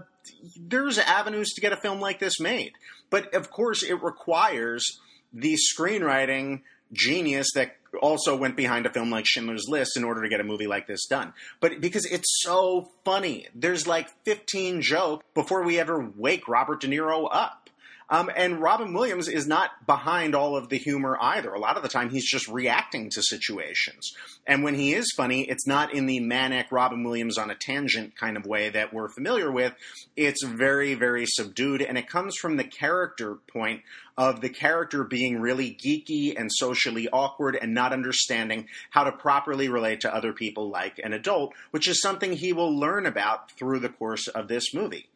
there's 0.56 0.98
avenues 0.98 1.52
to 1.54 1.60
get 1.60 1.72
a 1.72 1.76
film 1.76 2.00
like 2.00 2.18
this 2.18 2.40
made. 2.40 2.72
But 3.10 3.34
of 3.34 3.50
course, 3.50 3.82
it 3.82 4.02
requires 4.02 5.00
the 5.32 5.56
screenwriting 5.56 6.62
genius 6.94 7.48
that 7.54 7.76
also 8.00 8.36
went 8.36 8.56
behind 8.56 8.86
a 8.86 8.90
film 8.90 9.10
like 9.10 9.26
Schindler's 9.26 9.66
List 9.68 9.96
in 9.96 10.04
order 10.04 10.22
to 10.22 10.28
get 10.28 10.40
a 10.40 10.44
movie 10.44 10.66
like 10.66 10.86
this 10.86 11.06
done. 11.06 11.32
But 11.60 11.80
because 11.80 12.04
it's 12.06 12.42
so 12.42 12.90
funny, 13.04 13.46
there's 13.54 13.86
like 13.86 14.08
15 14.24 14.82
jokes 14.82 15.24
before 15.34 15.62
we 15.64 15.78
ever 15.78 16.12
wake 16.16 16.48
Robert 16.48 16.80
De 16.80 16.88
Niro 16.88 17.28
up. 17.30 17.63
Um, 18.10 18.30
and 18.36 18.60
Robin 18.60 18.92
Williams 18.92 19.28
is 19.28 19.46
not 19.46 19.86
behind 19.86 20.34
all 20.34 20.56
of 20.56 20.68
the 20.68 20.76
humor 20.76 21.16
either. 21.20 21.52
A 21.52 21.58
lot 21.58 21.76
of 21.76 21.82
the 21.82 21.88
time, 21.88 22.10
he's 22.10 22.28
just 22.28 22.48
reacting 22.48 23.10
to 23.10 23.22
situations. 23.22 24.14
And 24.46 24.62
when 24.62 24.74
he 24.74 24.92
is 24.92 25.12
funny, 25.16 25.42
it's 25.42 25.66
not 25.66 25.94
in 25.94 26.06
the 26.06 26.20
manic 26.20 26.66
Robin 26.70 27.02
Williams 27.02 27.38
on 27.38 27.50
a 27.50 27.54
tangent 27.54 28.16
kind 28.16 28.36
of 28.36 28.46
way 28.46 28.68
that 28.68 28.92
we're 28.92 29.08
familiar 29.08 29.50
with. 29.50 29.72
It's 30.16 30.44
very, 30.44 30.94
very 30.94 31.24
subdued, 31.26 31.80
and 31.82 31.96
it 31.96 32.08
comes 32.08 32.36
from 32.36 32.56
the 32.56 32.64
character 32.64 33.38
point 33.52 33.82
of 34.16 34.40
the 34.40 34.48
character 34.48 35.02
being 35.02 35.40
really 35.40 35.74
geeky 35.74 36.38
and 36.38 36.50
socially 36.52 37.08
awkward 37.08 37.58
and 37.60 37.74
not 37.74 37.92
understanding 37.92 38.68
how 38.90 39.04
to 39.04 39.12
properly 39.12 39.68
relate 39.68 40.00
to 40.02 40.14
other 40.14 40.32
people 40.32 40.70
like 40.70 41.00
an 41.02 41.12
adult, 41.12 41.52
which 41.70 41.88
is 41.88 42.00
something 42.00 42.32
he 42.32 42.52
will 42.52 42.78
learn 42.78 43.06
about 43.06 43.50
through 43.52 43.80
the 43.80 43.88
course 43.88 44.28
of 44.28 44.46
this 44.46 44.72
movie. 44.72 45.08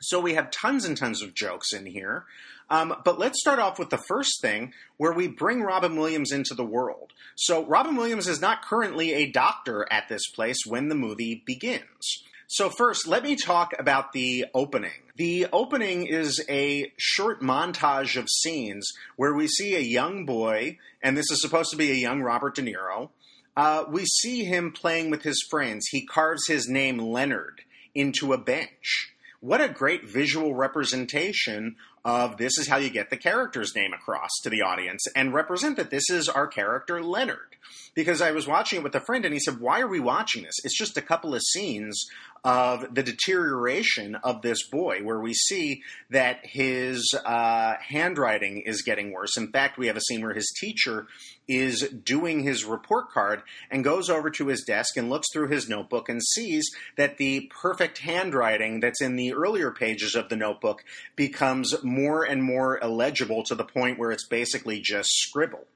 So 0.00 0.20
we 0.20 0.34
have 0.34 0.50
tons 0.50 0.84
and 0.84 0.96
tons 0.96 1.22
of 1.22 1.34
jokes 1.34 1.72
in 1.72 1.86
here. 1.86 2.24
Um, 2.68 2.94
but 3.04 3.18
let's 3.18 3.40
start 3.40 3.58
off 3.58 3.78
with 3.78 3.90
the 3.90 3.98
first 4.08 4.40
thing 4.40 4.72
where 4.96 5.12
we 5.12 5.26
bring 5.26 5.62
Robin 5.62 5.96
Williams 5.96 6.30
into 6.30 6.54
the 6.54 6.64
world. 6.64 7.12
So 7.34 7.66
Robin 7.66 7.96
Williams 7.96 8.28
is 8.28 8.40
not 8.40 8.62
currently 8.62 9.12
a 9.12 9.30
doctor 9.30 9.86
at 9.90 10.08
this 10.08 10.30
place 10.30 10.58
when 10.66 10.88
the 10.88 10.94
movie 10.94 11.42
begins. 11.44 12.24
So, 12.52 12.68
first, 12.68 13.06
let 13.06 13.22
me 13.22 13.36
talk 13.36 13.74
about 13.78 14.12
the 14.12 14.46
opening. 14.54 14.90
The 15.14 15.46
opening 15.52 16.06
is 16.06 16.44
a 16.48 16.92
short 16.96 17.40
montage 17.40 18.16
of 18.16 18.28
scenes 18.28 18.90
where 19.14 19.32
we 19.32 19.46
see 19.46 19.76
a 19.76 19.80
young 19.80 20.26
boy, 20.26 20.78
and 21.00 21.16
this 21.16 21.30
is 21.30 21.40
supposed 21.40 21.70
to 21.70 21.76
be 21.76 21.92
a 21.92 21.94
young 21.94 22.22
Robert 22.22 22.56
De 22.56 22.62
Niro. 22.62 23.10
Uh, 23.56 23.84
we 23.88 24.04
see 24.04 24.42
him 24.42 24.72
playing 24.72 25.10
with 25.10 25.22
his 25.22 25.40
friends. 25.48 25.86
He 25.92 26.04
carves 26.04 26.48
his 26.48 26.68
name 26.68 26.98
Leonard 26.98 27.60
into 27.94 28.32
a 28.32 28.38
bench 28.38 29.12
what 29.40 29.60
a 29.60 29.68
great 29.68 30.06
visual 30.06 30.54
representation 30.54 31.76
of 32.04 32.36
this 32.36 32.58
is 32.58 32.68
how 32.68 32.76
you 32.76 32.90
get 32.90 33.10
the 33.10 33.16
character's 33.16 33.74
name 33.74 33.92
across 33.92 34.30
to 34.42 34.50
the 34.50 34.62
audience 34.62 35.06
and 35.16 35.34
represent 35.34 35.76
that 35.76 35.90
this 35.90 36.10
is 36.10 36.28
our 36.28 36.46
character 36.46 37.02
Leonard. 37.02 37.49
Because 37.94 38.22
I 38.22 38.30
was 38.30 38.46
watching 38.46 38.78
it 38.78 38.82
with 38.82 38.94
a 38.94 39.00
friend 39.00 39.24
and 39.24 39.34
he 39.34 39.40
said, 39.40 39.60
Why 39.60 39.80
are 39.80 39.88
we 39.88 40.00
watching 40.00 40.42
this? 40.42 40.56
It's 40.64 40.78
just 40.78 40.96
a 40.96 41.02
couple 41.02 41.34
of 41.34 41.42
scenes 41.42 42.06
of 42.44 42.94
the 42.94 43.02
deterioration 43.02 44.14
of 44.14 44.40
this 44.42 44.66
boy, 44.68 45.00
where 45.02 45.20
we 45.20 45.34
see 45.34 45.82
that 46.08 46.40
his 46.42 47.12
uh, 47.24 47.74
handwriting 47.80 48.62
is 48.64 48.82
getting 48.82 49.12
worse. 49.12 49.36
In 49.36 49.52
fact, 49.52 49.76
we 49.76 49.88
have 49.88 49.96
a 49.96 50.00
scene 50.00 50.22
where 50.22 50.34
his 50.34 50.50
teacher 50.58 51.06
is 51.48 51.88
doing 51.88 52.42
his 52.42 52.64
report 52.64 53.10
card 53.10 53.42
and 53.70 53.84
goes 53.84 54.08
over 54.08 54.30
to 54.30 54.46
his 54.46 54.62
desk 54.62 54.96
and 54.96 55.10
looks 55.10 55.26
through 55.32 55.48
his 55.48 55.68
notebook 55.68 56.08
and 56.08 56.22
sees 56.22 56.70
that 56.96 57.18
the 57.18 57.50
perfect 57.60 57.98
handwriting 57.98 58.80
that's 58.80 59.02
in 59.02 59.16
the 59.16 59.34
earlier 59.34 59.70
pages 59.70 60.14
of 60.14 60.28
the 60.28 60.36
notebook 60.36 60.84
becomes 61.16 61.74
more 61.82 62.24
and 62.24 62.42
more 62.42 62.78
illegible 62.78 63.42
to 63.42 63.54
the 63.54 63.64
point 63.64 63.98
where 63.98 64.12
it's 64.12 64.26
basically 64.28 64.80
just 64.80 65.10
scribble 65.10 65.66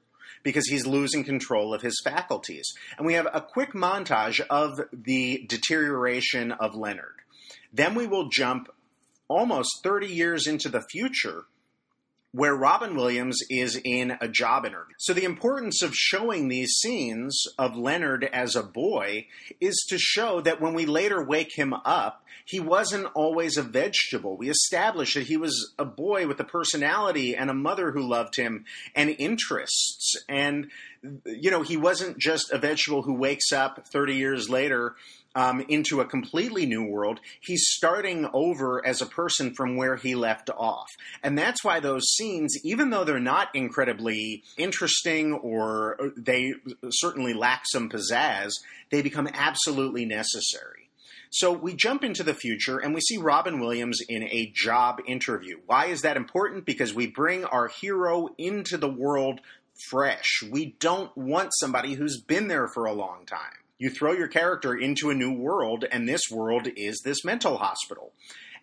because 0.45 0.69
he's 0.69 0.85
losing 0.85 1.23
control 1.25 1.73
of 1.73 1.81
his 1.81 1.99
faculties. 2.01 2.71
And 2.97 3.05
we 3.05 3.15
have 3.15 3.27
a 3.33 3.41
quick 3.41 3.73
montage 3.73 4.39
of 4.49 4.79
the 4.93 5.43
deterioration 5.49 6.53
of 6.53 6.75
Leonard. 6.75 7.15
Then 7.73 7.95
we 7.95 8.07
will 8.07 8.29
jump 8.29 8.69
almost 9.27 9.81
30 9.83 10.07
years 10.07 10.47
into 10.47 10.69
the 10.69 10.83
future 10.91 11.45
where 12.35 12.53
Robin 12.53 12.97
Williams 12.97 13.39
is 13.49 13.79
in 13.85 14.17
a 14.19 14.27
job 14.27 14.65
interview. 14.65 14.93
So, 14.97 15.13
the 15.13 15.23
importance 15.23 15.81
of 15.81 15.95
showing 15.95 16.49
these 16.49 16.73
scenes 16.73 17.41
of 17.57 17.77
Leonard 17.77 18.25
as 18.25 18.57
a 18.57 18.63
boy 18.63 19.27
is 19.61 19.85
to 19.89 19.97
show 19.97 20.41
that 20.41 20.59
when 20.59 20.73
we 20.73 20.85
later 20.85 21.23
wake 21.23 21.57
him 21.57 21.73
up, 21.73 22.25
he 22.43 22.59
wasn't 22.59 23.07
always 23.15 23.55
a 23.55 23.63
vegetable. 23.63 24.35
We 24.35 24.49
establish 24.49 25.13
that 25.13 25.23
he 25.23 25.37
was 25.37 25.73
a 25.79 25.85
boy 25.85 26.27
with 26.27 26.37
a 26.41 26.43
personality 26.43 27.37
and 27.37 27.49
a 27.49 27.53
mother 27.53 27.91
who 27.91 28.01
loved 28.07 28.35
him 28.35 28.65
and 28.93 29.15
interests. 29.17 30.13
And, 30.27 30.71
you 31.25 31.51
know, 31.51 31.61
he 31.61 31.77
wasn't 31.77 32.17
just 32.17 32.51
a 32.51 32.57
vegetable 32.57 33.03
who 33.03 33.13
wakes 33.13 33.53
up 33.53 33.87
30 33.87 34.15
years 34.15 34.49
later 34.49 34.95
um, 35.35 35.65
into 35.67 35.99
a 35.99 36.05
completely 36.05 36.65
new 36.65 36.83
world. 36.83 37.19
He's 37.41 37.67
starting 37.67 38.27
over 38.33 38.85
as 38.85 39.01
a 39.01 39.05
person 39.05 39.53
from 39.53 39.75
where 39.75 39.97
he 39.97 40.15
left 40.15 40.49
off. 40.49 40.89
And 41.21 41.37
that's 41.37 41.63
why 41.63 41.79
those 41.79 42.05
scenes, 42.15 42.55
even 42.63 42.89
though 42.89 43.03
they're 43.03 43.19
not 43.19 43.49
incredibly 43.53 44.43
interesting 44.57 45.33
or 45.33 45.97
they 46.15 46.53
certainly 46.89 47.33
lack 47.33 47.63
some 47.65 47.89
pizzazz, 47.89 48.51
they 48.89 49.01
become 49.01 49.27
absolutely 49.33 50.05
necessary. 50.05 50.89
So 51.31 51.51
we 51.51 51.75
jump 51.75 52.03
into 52.03 52.23
the 52.23 52.33
future 52.33 52.77
and 52.77 52.93
we 52.93 53.01
see 53.01 53.17
Robin 53.17 53.59
Williams 53.59 53.99
in 54.07 54.23
a 54.23 54.51
job 54.55 55.01
interview. 55.05 55.59
Why 55.65 55.87
is 55.87 56.03
that 56.03 56.15
important? 56.15 56.65
Because 56.65 56.93
we 56.93 57.07
bring 57.07 57.43
our 57.43 57.67
hero 57.67 58.29
into 58.37 58.77
the 58.77 58.89
world 58.89 59.41
fresh. 59.89 60.41
We 60.49 60.77
don't 60.79 61.15
want 61.17 61.49
somebody 61.59 61.95
who's 61.95 62.21
been 62.21 62.47
there 62.47 62.69
for 62.69 62.85
a 62.85 62.93
long 62.93 63.25
time 63.25 63.64
you 63.77 63.89
throw 63.89 64.13
your 64.13 64.27
character 64.27 64.75
into 64.75 65.09
a 65.09 65.15
new 65.15 65.31
world, 65.31 65.85
and 65.91 66.07
this 66.07 66.21
world 66.31 66.67
is 66.75 67.01
this 67.03 67.25
mental 67.25 67.57
hospital. 67.57 68.13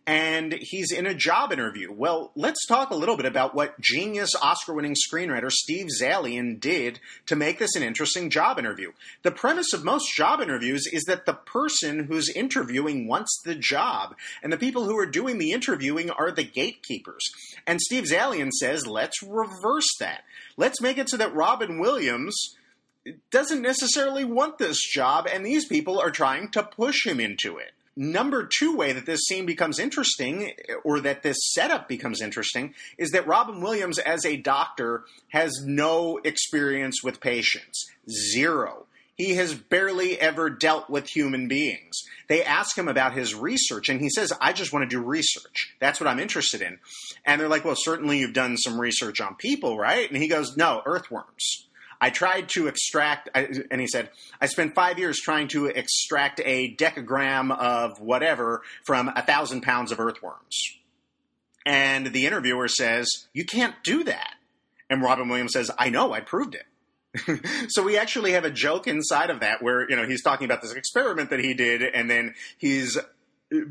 And 0.05 0.55
he's 0.59 0.91
in 0.91 1.07
a 1.07 1.15
job 1.15 1.53
interview. 1.53 1.93
Well, 1.93 2.33
let's 2.35 2.67
talk 2.67 2.91
a 2.91 2.97
little 2.97 3.17
bit 3.17 3.25
about 3.25 3.55
what 3.55 3.81
genius 3.81 4.31
Oscar 4.43 4.75
winning 4.75 4.97
screenwriter 4.97 5.49
Steve 5.49 5.87
Zaillian 6.01 6.59
did 6.59 6.99
to 7.27 7.37
make 7.37 7.61
this 7.61 7.77
an 7.77 7.85
interesting 7.85 8.29
job 8.29 8.59
interview. 8.59 8.91
The 9.23 9.31
premise 9.31 9.73
of 9.73 9.85
most 9.85 10.13
job 10.13 10.41
interviews 10.41 10.89
is 10.93 11.05
that 11.05 11.25
the 11.25 11.35
person 11.35 12.07
who's 12.07 12.29
interviewing 12.29 13.07
wants 13.07 13.41
the 13.45 13.55
job, 13.55 14.17
and 14.43 14.53
the 14.53 14.57
people 14.57 14.87
who 14.87 14.99
are 14.99 15.07
doing 15.07 15.39
the 15.39 15.53
interviewing 15.53 16.11
are 16.11 16.33
the 16.33 16.43
gatekeepers. 16.43 17.23
And 17.65 17.81
Steve 17.81 18.05
Zaillian 18.05 18.51
says, 18.51 18.89
let's 18.89 19.23
reverse 19.23 19.89
that. 20.01 20.25
Let's 20.57 20.81
make 20.81 20.99
it 20.99 21.11
so 21.11 21.17
that 21.19 21.33
Robin 21.33 21.79
Williams 21.79 22.57
doesn't 23.31 23.63
necessarily 23.63 24.25
want 24.25 24.59
this 24.59 24.81
job, 24.81 25.29
and 25.33 25.45
these 25.45 25.67
people 25.67 25.99
are 25.99 26.11
trying 26.11 26.51
to 26.51 26.63
push 26.63 27.07
him 27.07 27.21
into 27.21 27.59
it. 27.59 27.73
Number 27.95 28.49
two 28.51 28.75
way 28.75 28.93
that 28.93 29.05
this 29.05 29.21
scene 29.29 29.45
becomes 29.45 29.79
interesting, 29.79 30.53
or 30.83 31.01
that 31.01 31.23
this 31.23 31.37
setup 31.53 31.89
becomes 31.89 32.23
interesting, 32.23 32.75
is 32.97 33.11
that 33.11 33.27
Robin 33.27 33.61
Williams, 33.61 33.99
as 33.99 34.25
a 34.25 34.39
doctor, 34.39 35.05
has 35.29 35.63
no 35.65 36.19
experience 36.25 37.03
with 37.03 37.21
patients. 37.21 37.87
Zero. 38.09 38.87
He 39.15 39.35
has 39.35 39.55
barely 39.55 40.19
ever 40.19 40.49
dealt 40.49 40.89
with 40.89 41.07
human 41.07 41.47
beings. 41.47 42.03
They 42.29 42.43
ask 42.43 42.77
him 42.77 42.89
about 42.89 43.13
his 43.13 43.35
research, 43.35 43.91
and 43.91 44.01
he 44.01 44.09
says, 44.09 44.33
I 44.41 44.55
just 44.55 44.73
want 44.73 44.89
to 44.89 44.97
do 44.97 45.03
research. 45.03 45.75
That's 45.79 46.01
what 46.01 46.09
I'm 46.09 46.19
interested 46.19 46.63
in. 46.63 46.79
And 47.27 47.39
they're 47.39 47.49
like, 47.49 47.65
Well, 47.65 47.77
certainly 47.77 48.19
you've 48.19 48.33
done 48.33 48.57
some 48.57 48.81
research 48.81 49.21
on 49.21 49.35
people, 49.35 49.77
right? 49.77 50.11
And 50.11 50.21
he 50.21 50.29
goes, 50.29 50.57
No, 50.57 50.81
earthworms. 50.87 51.67
I 52.03 52.11
tried 52.11 52.49
to 52.51 52.67
extract, 52.67 53.29
and 53.33 53.81
he 53.81 53.87
said, 53.87 54.11
I 54.41 54.47
spent 54.47 54.75
five 54.75 54.99
years 54.99 55.21
trying 55.21 55.47
to 55.49 55.67
extract 55.67 56.41
a 56.45 56.75
decagram 56.75 57.53
of 57.53 58.01
whatever 58.01 58.63
from 58.85 59.07
a 59.15 59.23
thousand 59.23 59.61
pounds 59.61 59.93
of 59.93 60.01
earthworms. 60.01 60.57
And 61.65 62.09
the 62.09 62.27
interviewer 62.27 62.67
says, 62.67 63.09
You 63.33 63.45
can't 63.45 63.77
do 63.85 64.03
that. 64.03 64.35
And 64.91 65.01
Robin 65.01 65.29
Williams 65.29 65.53
says, 65.53 65.71
I 65.79 65.91
know, 65.91 66.13
I 66.13 66.19
proved 66.19 66.57
it. 66.57 67.47
so 67.69 67.85
we 67.85 67.97
actually 67.97 68.33
have 68.33 68.45
a 68.45 68.51
joke 68.51 68.89
inside 68.89 69.31
of 69.31 69.39
that 69.39 69.63
where, 69.63 69.89
you 69.89 69.95
know, 69.95 70.05
he's 70.05 70.25
talking 70.25 70.45
about 70.45 70.61
this 70.61 70.73
experiment 70.73 71.31
that 71.31 71.39
he 71.39 71.55
did, 71.55 71.83
and 71.83 72.11
then 72.11 72.35
he's 72.59 72.99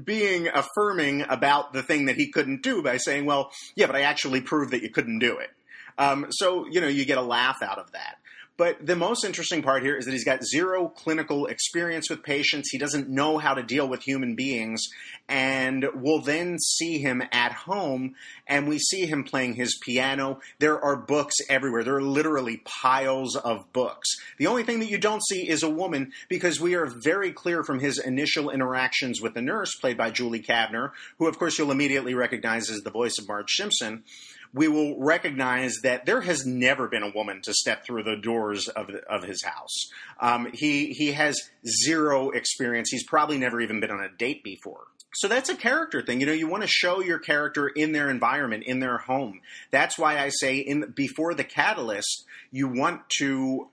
being 0.06 0.48
affirming 0.48 1.24
about 1.28 1.74
the 1.74 1.84
thing 1.84 2.06
that 2.06 2.16
he 2.16 2.32
couldn't 2.32 2.64
do 2.64 2.82
by 2.82 2.96
saying, 2.96 3.26
Well, 3.26 3.52
yeah, 3.76 3.88
but 3.88 3.98
I 3.98 4.04
actually 4.04 4.40
proved 4.40 4.72
that 4.72 4.84
you 4.84 4.90
couldn't 4.90 5.20
do 5.20 5.38
it. 5.38 5.50
Um, 5.98 6.28
so, 6.30 6.68
you 6.68 6.82
know, 6.82 6.88
you 6.88 7.06
get 7.06 7.18
a 7.18 7.24
laugh 7.24 7.62
out 7.62 7.78
of 7.78 7.92
that. 7.92 8.18
But 8.62 8.86
the 8.86 8.96
most 8.96 9.26
interesting 9.26 9.64
part 9.64 9.82
here 9.82 9.98
is 9.98 10.06
that 10.06 10.12
he's 10.12 10.24
got 10.24 10.44
zero 10.44 10.88
clinical 10.88 11.48
experience 11.48 12.12
with 12.12 12.22
patients. 12.22 12.70
He 12.70 12.78
doesn't 12.78 13.10
know 13.10 13.40
how 13.40 13.56
to 13.56 13.64
deal 13.64 13.88
with 13.88 14.04
human 14.04 14.36
beings. 14.36 14.84
And 15.28 15.88
we'll 15.96 16.22
then 16.22 16.60
see 16.60 17.00
him 17.00 17.24
at 17.32 17.54
home 17.54 18.14
and 18.46 18.68
we 18.68 18.78
see 18.78 19.08
him 19.08 19.24
playing 19.24 19.56
his 19.56 19.80
piano. 19.82 20.42
There 20.60 20.80
are 20.80 20.96
books 20.96 21.34
everywhere. 21.50 21.84
There 21.84 21.96
are 21.96 22.04
literally 22.04 22.62
piles 22.66 23.36
of 23.36 23.72
books. 23.74 24.08
The 24.38 24.46
only 24.46 24.62
thing 24.62 24.80
that 24.82 24.92
you 24.92 25.00
don't 25.00 25.26
see 25.26 25.50
is 25.50 25.64
a 25.64 25.70
woman 25.70 26.12
because 26.30 26.60
we 26.60 26.76
are 26.76 26.86
very 26.86 27.32
clear 27.32 27.64
from 27.64 27.80
his 27.80 27.98
initial 27.98 28.52
interactions 28.52 29.22
with 29.22 29.34
the 29.34 29.42
nurse, 29.42 29.74
played 29.74 29.98
by 29.98 30.12
Julie 30.12 30.44
Kavner, 30.44 30.92
who, 31.18 31.26
of 31.28 31.40
course, 31.40 31.58
you'll 31.58 31.72
immediately 31.72 32.14
recognize 32.14 32.70
as 32.70 32.82
the 32.82 32.92
voice 32.92 33.18
of 33.18 33.28
Marge 33.28 33.54
Simpson 33.54 34.04
we 34.54 34.68
will 34.68 35.00
recognize 35.00 35.78
that 35.84 36.06
there 36.06 36.22
has 36.22 36.46
never 36.46 36.88
been 36.88 37.04
a 37.04 37.12
woman 37.12 37.42
to 37.44 37.54
step 37.54 37.86
through 37.86 38.04
the 38.04 38.18
doors 38.18 38.68
of, 38.68 38.90
of 39.10 39.24
his 39.24 39.44
house. 39.44 39.90
Um, 40.20 40.50
he, 40.54 40.88
he 40.88 41.14
has 41.14 41.40
zero 41.86 42.32
experience. 42.32 42.90
He's 42.90 43.06
probably 43.06 43.38
never 43.38 43.62
even 43.62 43.80
been 43.80 43.92
on 43.92 44.04
a 44.04 44.10
date 44.10 44.44
before. 44.44 44.88
So 45.14 45.28
that's 45.28 45.50
a 45.50 45.56
character 45.56 46.02
thing. 46.02 46.22
You 46.22 46.26
know, 46.26 46.34
you 46.34 46.48
want 46.48 46.64
to 46.64 46.70
show 46.70 47.02
your 47.02 47.20
character 47.20 47.68
in 47.68 47.92
their 47.92 48.10
environment, 48.10 48.64
in 48.64 48.80
their 48.80 48.98
home. 48.98 49.42
That's 49.70 49.98
why 49.98 50.18
I 50.18 50.30
say 50.30 50.58
in 50.58 50.92
before 50.96 51.34
the 51.34 51.44
catalyst, 51.44 52.26
you 52.52 52.68
want 52.70 53.02
to 53.18 53.68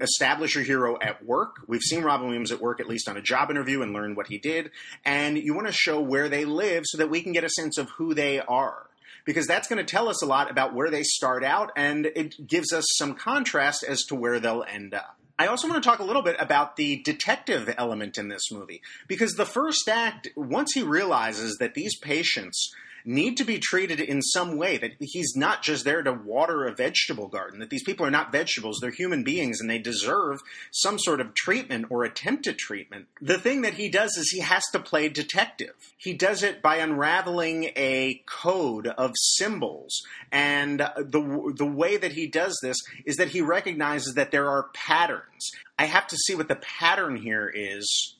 establish 0.00 0.54
your 0.54 0.64
hero 0.64 0.98
at 1.00 1.24
work. 1.24 1.56
We've 1.66 1.80
seen 1.80 2.02
Robin 2.02 2.26
Williams 2.26 2.52
at 2.52 2.60
work 2.60 2.80
at 2.80 2.88
least 2.88 3.08
on 3.08 3.16
a 3.16 3.22
job 3.22 3.50
interview 3.50 3.82
and 3.82 3.92
learn 3.92 4.14
what 4.14 4.28
he 4.28 4.38
did. 4.38 4.70
And 5.04 5.36
you 5.36 5.54
want 5.54 5.66
to 5.66 5.72
show 5.72 6.00
where 6.00 6.28
they 6.28 6.44
live 6.44 6.84
so 6.86 6.98
that 6.98 7.10
we 7.10 7.22
can 7.22 7.32
get 7.32 7.44
a 7.44 7.50
sense 7.50 7.78
of 7.78 7.90
who 7.90 8.14
they 8.14 8.40
are. 8.40 8.86
Because 9.24 9.46
that's 9.46 9.68
going 9.68 9.84
to 9.84 9.90
tell 9.90 10.08
us 10.08 10.22
a 10.22 10.26
lot 10.26 10.50
about 10.50 10.74
where 10.74 10.90
they 10.90 11.02
start 11.02 11.44
out 11.44 11.72
and 11.76 12.06
it 12.06 12.46
gives 12.46 12.72
us 12.72 12.84
some 12.96 13.14
contrast 13.14 13.82
as 13.82 14.04
to 14.04 14.14
where 14.14 14.40
they'll 14.40 14.64
end 14.68 14.94
up. 14.94 15.16
I 15.38 15.46
also 15.46 15.68
want 15.68 15.82
to 15.82 15.88
talk 15.88 16.00
a 16.00 16.04
little 16.04 16.20
bit 16.20 16.36
about 16.38 16.76
the 16.76 17.00
detective 17.02 17.72
element 17.78 18.18
in 18.18 18.28
this 18.28 18.52
movie 18.52 18.82
because 19.08 19.32
the 19.32 19.46
first 19.46 19.88
act, 19.88 20.28
once 20.36 20.72
he 20.74 20.82
realizes 20.82 21.56
that 21.58 21.72
these 21.72 21.98
patients 21.98 22.74
need 23.04 23.36
to 23.36 23.44
be 23.44 23.58
treated 23.58 24.00
in 24.00 24.22
some 24.22 24.56
way. 24.56 24.76
That 24.78 24.92
he's 25.00 25.34
not 25.36 25.62
just 25.62 25.84
there 25.84 26.02
to 26.02 26.12
water 26.12 26.66
a 26.66 26.74
vegetable 26.74 27.28
garden, 27.28 27.60
that 27.60 27.70
these 27.70 27.82
people 27.82 28.06
are 28.06 28.10
not 28.10 28.32
vegetables, 28.32 28.78
they're 28.80 28.90
human 28.90 29.22
beings 29.24 29.60
and 29.60 29.68
they 29.68 29.78
deserve 29.78 30.40
some 30.70 30.98
sort 30.98 31.20
of 31.20 31.34
treatment 31.34 31.86
or 31.90 32.04
attempted 32.04 32.58
treatment. 32.58 33.06
The 33.20 33.38
thing 33.38 33.62
that 33.62 33.74
he 33.74 33.88
does 33.88 34.16
is 34.16 34.30
he 34.30 34.40
has 34.40 34.64
to 34.72 34.78
play 34.78 35.08
detective. 35.08 35.74
He 35.96 36.14
does 36.14 36.42
it 36.42 36.62
by 36.62 36.76
unraveling 36.76 37.70
a 37.76 38.22
code 38.26 38.86
of 38.86 39.12
symbols. 39.16 40.02
And 40.32 40.80
the, 40.80 41.52
the 41.56 41.66
way 41.66 41.96
that 41.96 42.12
he 42.12 42.26
does 42.26 42.58
this 42.62 42.76
is 43.04 43.16
that 43.16 43.28
he 43.28 43.40
recognizes 43.40 44.14
that 44.14 44.30
there 44.30 44.48
are 44.48 44.70
patterns. 44.74 45.50
I 45.78 45.86
have 45.86 46.06
to 46.08 46.16
see 46.16 46.34
what 46.34 46.48
the 46.48 46.56
pattern 46.56 47.16
here 47.16 47.50
is 47.52 48.16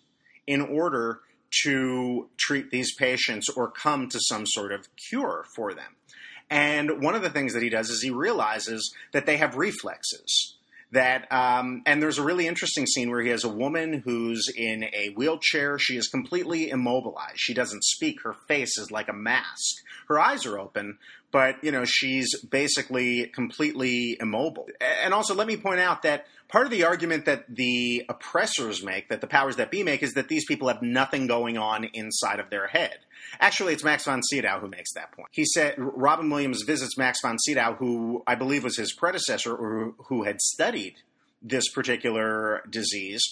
in 0.47 0.61
order 0.61 1.21
to 1.65 2.29
treat 2.39 2.71
these 2.71 2.95
patients 2.95 3.49
or 3.49 3.71
come 3.71 4.09
to 4.09 4.19
some 4.21 4.47
sort 4.47 4.73
of 4.73 4.89
cure 4.97 5.45
for 5.55 5.75
them. 5.75 5.97
And 6.49 7.03
one 7.03 7.15
of 7.15 7.23
the 7.23 7.31
things 7.31 7.55
that 7.55 7.63
he 7.63 7.69
does 7.69 7.91
is 7.91 8.03
he 8.03 8.11
realizes 8.11 8.93
that 9.13 9.27
they 9.27 9.37
have 9.37 9.57
reflexes. 9.57 10.57
That 10.93 11.31
um, 11.31 11.83
and 11.87 12.03
there's 12.03 12.19
a 12.19 12.25
really 12.25 12.49
interesting 12.49 12.85
scene 12.85 13.11
where 13.11 13.23
he 13.23 13.29
has 13.29 13.45
a 13.45 13.49
woman 13.49 14.03
who's 14.05 14.49
in 14.53 14.83
a 14.93 15.11
wheelchair. 15.15 15.79
She 15.79 15.97
is 15.97 16.09
completely 16.09 16.71
immobilized. 16.71 17.37
She 17.37 17.55
doesn't 17.55 17.85
speak. 17.85 18.23
Her 18.23 18.35
face 18.49 18.77
is 18.77 18.91
like 18.91 19.09
a 19.09 19.13
mask. 19.13 19.77
Her 20.09 20.19
eyes 20.19 20.47
are 20.47 20.59
open, 20.59 20.99
but 21.31 21.63
you 21.63 21.71
know 21.71 21.85
she's 21.85 22.41
basically 22.41 23.27
completely 23.29 24.17
immobile. 24.21 24.67
And 25.05 25.15
also, 25.15 25.33
let 25.33 25.47
me 25.47 25.57
point 25.57 25.79
out 25.79 26.03
that 26.03 26.27
part 26.51 26.67
of 26.67 26.71
the 26.71 26.85
argument 26.85 27.25
that 27.25 27.45
the 27.49 28.05
oppressors 28.09 28.83
make, 28.83 29.09
that 29.09 29.21
the 29.21 29.27
powers 29.27 29.57
that 29.57 29.71
be 29.71 29.83
make, 29.83 30.03
is 30.03 30.13
that 30.15 30.29
these 30.29 30.45
people 30.45 30.69
have 30.69 30.83
nothing 30.83 31.27
going 31.27 31.57
on 31.57 31.85
inside 31.85 32.41
of 32.41 32.51
their 32.51 32.67
head. 32.67 32.99
Actually, 33.39 33.73
it's 33.73 33.85
Max 33.85 34.05
von 34.05 34.23
Sydow 34.23 34.59
who 34.61 34.69
makes 34.69 34.93
that 34.95 35.13
point. 35.13 35.29
He 35.31 35.45
said 35.45 35.75
Robin 35.79 36.29
Williams 36.29 36.63
visits 36.63 36.99
Max 36.99 37.21
von 37.23 37.39
Sydow, 37.39 37.75
who 37.79 38.23
I 38.27 38.35
believe 38.35 38.65
was 38.65 38.77
his 38.77 38.93
predecessor 38.93 39.55
or 39.55 39.95
who 40.09 40.25
had 40.25 40.41
studied 40.41 40.97
this 41.43 41.69
particular 41.71 42.63
disease, 42.69 43.23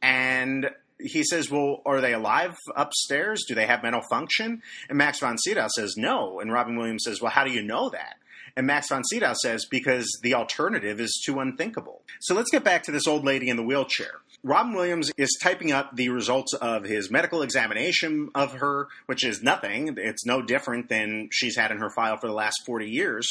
and 0.00 0.70
he 1.02 1.22
says, 1.24 1.50
Well, 1.50 1.82
are 1.86 2.00
they 2.00 2.14
alive 2.14 2.56
upstairs? 2.74 3.44
Do 3.46 3.54
they 3.54 3.66
have 3.66 3.82
mental 3.82 4.02
function? 4.10 4.62
And 4.88 4.98
Max 4.98 5.20
von 5.20 5.38
Sydow 5.38 5.68
says, 5.74 5.94
No. 5.96 6.40
And 6.40 6.52
Robin 6.52 6.76
Williams 6.76 7.04
says, 7.04 7.20
Well, 7.20 7.30
how 7.30 7.44
do 7.44 7.50
you 7.50 7.62
know 7.62 7.90
that? 7.90 8.16
And 8.56 8.66
Max 8.66 8.88
von 8.88 9.02
Sydow 9.04 9.32
says, 9.42 9.64
because 9.64 10.06
the 10.22 10.34
alternative 10.34 11.00
is 11.00 11.22
too 11.24 11.40
unthinkable. 11.40 12.02
So 12.20 12.34
let's 12.34 12.50
get 12.50 12.64
back 12.64 12.82
to 12.84 12.92
this 12.92 13.06
old 13.06 13.24
lady 13.24 13.48
in 13.48 13.56
the 13.56 13.62
wheelchair. 13.62 14.20
Robin 14.44 14.74
Williams 14.74 15.10
is 15.16 15.38
typing 15.40 15.72
up 15.72 15.94
the 15.94 16.08
results 16.08 16.52
of 16.54 16.84
his 16.84 17.10
medical 17.10 17.42
examination 17.42 18.28
of 18.34 18.54
her, 18.54 18.88
which 19.06 19.24
is 19.24 19.42
nothing. 19.42 19.94
It's 19.96 20.26
no 20.26 20.42
different 20.42 20.88
than 20.88 21.28
she's 21.30 21.56
had 21.56 21.70
in 21.70 21.78
her 21.78 21.90
file 21.90 22.16
for 22.16 22.26
the 22.26 22.34
last 22.34 22.62
40 22.66 22.88
years. 22.88 23.28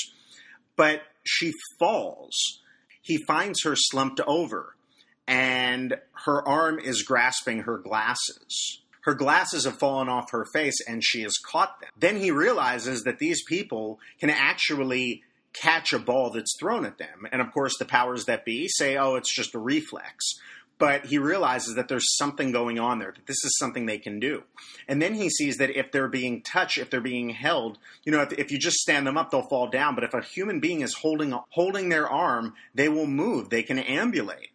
But 0.78 1.02
she 1.24 1.52
falls. 1.78 2.62
He 3.02 3.24
finds 3.28 3.64
her 3.64 3.76
slumped 3.76 4.22
over, 4.26 4.76
and 5.28 5.96
her 6.26 6.48
arm 6.48 6.80
is 6.80 7.04
grasping 7.04 7.60
her 7.60 7.78
glasses 7.78 8.82
her 9.02 9.14
glasses 9.14 9.66
have 9.66 9.80
fallen 9.80 10.10
off 10.10 10.32
her 10.32 10.46
face 10.54 10.78
and 10.88 11.04
she 11.04 11.24
has 11.24 11.38
caught 11.38 11.80
them. 11.82 11.90
Then 11.98 12.18
he 12.18 12.32
realizes 12.32 13.04
that 13.04 13.20
these 13.20 13.44
people 13.44 14.00
can 14.20 14.30
actually 14.30 15.24
catch 15.54 15.92
a 15.92 16.00
ball 16.00 16.30
that's 16.30 16.56
thrown 16.60 16.86
at 16.86 16.98
them. 16.98 17.28
And 17.32 17.42
of 17.42 17.52
course, 17.52 17.78
the 17.78 17.86
powers 17.86 18.26
that 18.26 18.46
be 18.46 18.68
say, 18.68 18.98
oh, 18.98 19.16
it's 19.16 19.36
just 19.36 19.56
a 19.56 19.60
reflex. 19.60 20.40
But 20.78 21.06
he 21.06 21.20
realizes 21.20 21.76
that 21.76 21.90
there's 21.90 22.18
something 22.18 22.52
going 22.52 22.80
on 22.80 22.98
there, 22.98 23.12
that 23.12 23.28
this 23.28 23.44
is 23.44 23.56
something 23.60 23.86
they 23.86 24.00
can 24.00 24.20
do. 24.20 24.44
And 24.88 25.00
then 25.00 25.14
he 25.14 25.30
sees 25.30 25.58
that 25.58 25.78
if 25.78 25.92
they're 25.92 26.08
being 26.08 26.42
touched, 26.42 26.80
if 26.80 26.90
they're 26.90 27.02
being 27.02 27.30
held, 27.30 27.78
you 28.04 28.12
know, 28.12 28.22
if, 28.22 28.34
if 28.34 28.52
you 28.52 28.58
just 28.58 28.78
stand 28.78 29.06
them 29.06 29.16
up, 29.16 29.30
they'll 29.30 29.48
fall 29.48 29.70
down. 29.70 29.94
But 29.94 30.06
if 30.06 30.16
a 30.16 30.24
human 30.24 30.60
being 30.60 30.82
is 30.82 30.96
holding, 30.96 31.38
holding 31.50 31.90
their 31.90 32.10
arm, 32.10 32.56
they 32.74 32.90
will 32.90 33.06
move, 33.06 33.50
they 33.50 33.62
can 33.62 33.78
ambulate 33.78 34.50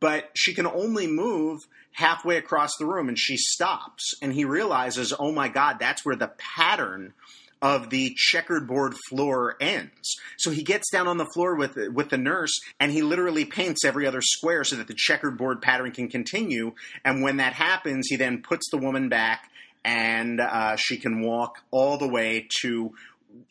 but 0.00 0.30
she 0.34 0.54
can 0.54 0.66
only 0.66 1.06
move 1.06 1.60
halfway 1.92 2.36
across 2.36 2.70
the 2.78 2.86
room 2.86 3.08
and 3.08 3.18
she 3.18 3.36
stops 3.36 4.14
and 4.20 4.32
he 4.32 4.44
realizes 4.44 5.12
oh 5.18 5.32
my 5.32 5.48
god 5.48 5.78
that's 5.78 6.04
where 6.04 6.16
the 6.16 6.32
pattern 6.38 7.12
of 7.60 7.90
the 7.90 8.14
checkered 8.16 8.66
board 8.66 8.94
floor 9.08 9.56
ends. 9.60 10.16
So 10.38 10.50
he 10.50 10.62
gets 10.62 10.90
down 10.90 11.08
on 11.08 11.18
the 11.18 11.26
floor 11.34 11.56
with 11.56 11.76
with 11.92 12.10
the 12.10 12.18
nurse 12.18 12.52
and 12.78 12.92
he 12.92 13.02
literally 13.02 13.44
paints 13.44 13.84
every 13.84 14.06
other 14.06 14.20
square 14.22 14.64
so 14.64 14.76
that 14.76 14.86
the 14.86 14.94
checkered 14.96 15.36
board 15.36 15.60
pattern 15.60 15.90
can 15.92 16.08
continue. 16.08 16.72
And 17.04 17.22
when 17.22 17.38
that 17.38 17.54
happens, 17.54 18.06
he 18.08 18.16
then 18.16 18.42
puts 18.42 18.70
the 18.70 18.78
woman 18.78 19.08
back 19.08 19.50
and 19.84 20.40
uh, 20.40 20.76
she 20.76 20.96
can 20.96 21.22
walk 21.22 21.62
all 21.70 21.98
the 21.98 22.08
way 22.08 22.46
to 22.62 22.92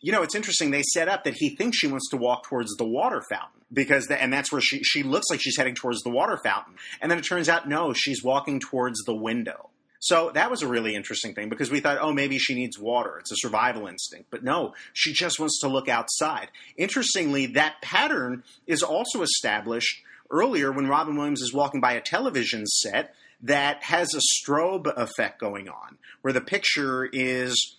you 0.02 0.12
know, 0.12 0.24
it's 0.24 0.36
interesting. 0.36 0.72
They 0.72 0.84
set 0.94 1.08
up 1.08 1.24
that 1.24 1.36
he 1.36 1.50
thinks 1.50 1.78
she 1.78 1.88
wants 1.88 2.10
to 2.10 2.18
walk 2.18 2.44
towards 2.44 2.76
the 2.78 2.86
water 2.86 3.24
fountain 3.30 3.57
because, 3.72 4.08
the, 4.08 4.22
and 4.22 4.32
that's 4.32 4.52
where 4.52 4.62
she 4.62 4.84
she 4.84 5.04
looks 5.04 5.28
like 5.30 5.42
she's 5.42 5.58
heading 5.58 5.76
towards 5.76 6.02
the 6.02 6.10
water 6.10 6.38
fountain, 6.44 6.76
and 7.02 7.12
then 7.12 7.18
it 7.18 7.24
turns 7.24 7.50
out 7.50 7.68
no, 7.68 7.94
she's 7.94 8.24
walking 8.24 8.60
towards 8.60 9.04
the 9.06 9.16
window. 9.16 9.70
So 10.00 10.30
that 10.36 10.52
was 10.52 10.62
a 10.62 10.68
really 10.68 10.96
interesting 10.96 11.34
thing 11.34 11.50
because 11.50 11.72
we 11.72 11.80
thought, 11.80 11.98
oh, 12.00 12.14
maybe 12.14 12.38
she 12.38 12.54
needs 12.54 12.78
water. 12.78 13.18
It's 13.18 13.32
a 13.32 13.36
survival 13.38 13.88
instinct. 13.88 14.28
But 14.30 14.44
no, 14.44 14.74
she 14.94 15.12
just 15.12 15.40
wants 15.40 15.60
to 15.62 15.68
look 15.68 15.90
outside. 15.90 16.50
Interestingly, 16.78 17.48
that 17.48 17.82
pattern 17.82 18.44
is 18.68 18.84
also 18.84 19.24
established 19.24 20.04
earlier 20.30 20.72
when 20.72 20.88
Robin 20.88 21.16
Williams 21.16 21.42
is 21.42 21.54
walking 21.54 21.82
by 21.82 21.94
a 21.94 22.02
television 22.02 22.66
set 22.68 23.16
that 23.42 23.84
has 23.84 24.14
a 24.14 24.22
strobe 24.22 24.88
effect 24.96 25.40
going 25.40 25.68
on, 25.68 25.98
where 26.22 26.34
the 26.34 26.42
picture 26.42 27.06
is 27.12 27.78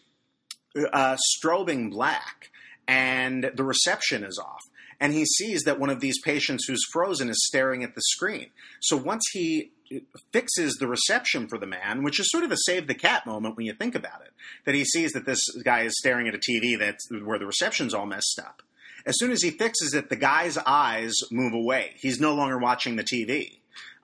uh, 0.93 1.17
strobing 1.35 1.91
black 1.91 2.51
and 2.87 3.51
the 3.55 3.65
reception 3.65 4.25
is 4.25 4.39
off. 4.39 4.63
And 5.01 5.15
he 5.15 5.25
sees 5.25 5.63
that 5.63 5.79
one 5.79 5.91
of 5.91 6.01
these 6.01 6.21
patients 6.21 6.65
who's 6.67 6.85
frozen 6.93 7.29
is 7.29 7.47
staring 7.47 7.85
at 7.85 7.95
the 7.95 8.03
screen. 8.03 8.51
So 8.81 8.97
once 8.97 9.23
he 9.33 9.71
fixes 10.33 10.75
the 10.75 10.89
reception 10.89 11.49
for 11.49 11.57
the 11.57 11.67
man, 11.67 12.03
which 12.03 12.21
is 12.21 12.31
sort 12.31 12.45
of 12.45 12.53
a 12.53 12.57
save 12.57 12.87
the 12.87 12.95
cat 12.95 13.27
moment 13.27 13.57
when 13.57 13.67
you 13.67 13.73
think 13.73 13.95
about 13.95 14.23
it, 14.23 14.33
that 14.65 14.75
he 14.75 14.85
sees 14.85 15.13
that 15.13 15.25
this 15.25 15.41
guy 15.65 15.83
is 15.83 15.95
staring 15.99 16.29
at 16.29 16.35
a 16.35 16.39
TV 16.39 16.79
that's 16.79 17.09
where 17.11 17.39
the 17.39 17.47
reception's 17.47 17.95
all 17.95 18.07
messed 18.07 18.41
up. 18.45 18.63
As 19.07 19.15
soon 19.19 19.31
as 19.31 19.43
he 19.43 19.51
fixes 19.51 19.95
it, 19.95 20.11
the 20.11 20.17
guy's 20.17 20.59
eyes 20.59 21.15
move 21.31 21.55
away. 21.55 21.93
He's 21.97 22.21
no 22.21 22.35
longer 22.35 22.59
watching 22.59 22.97
the 22.97 23.05
TV. 23.05 23.59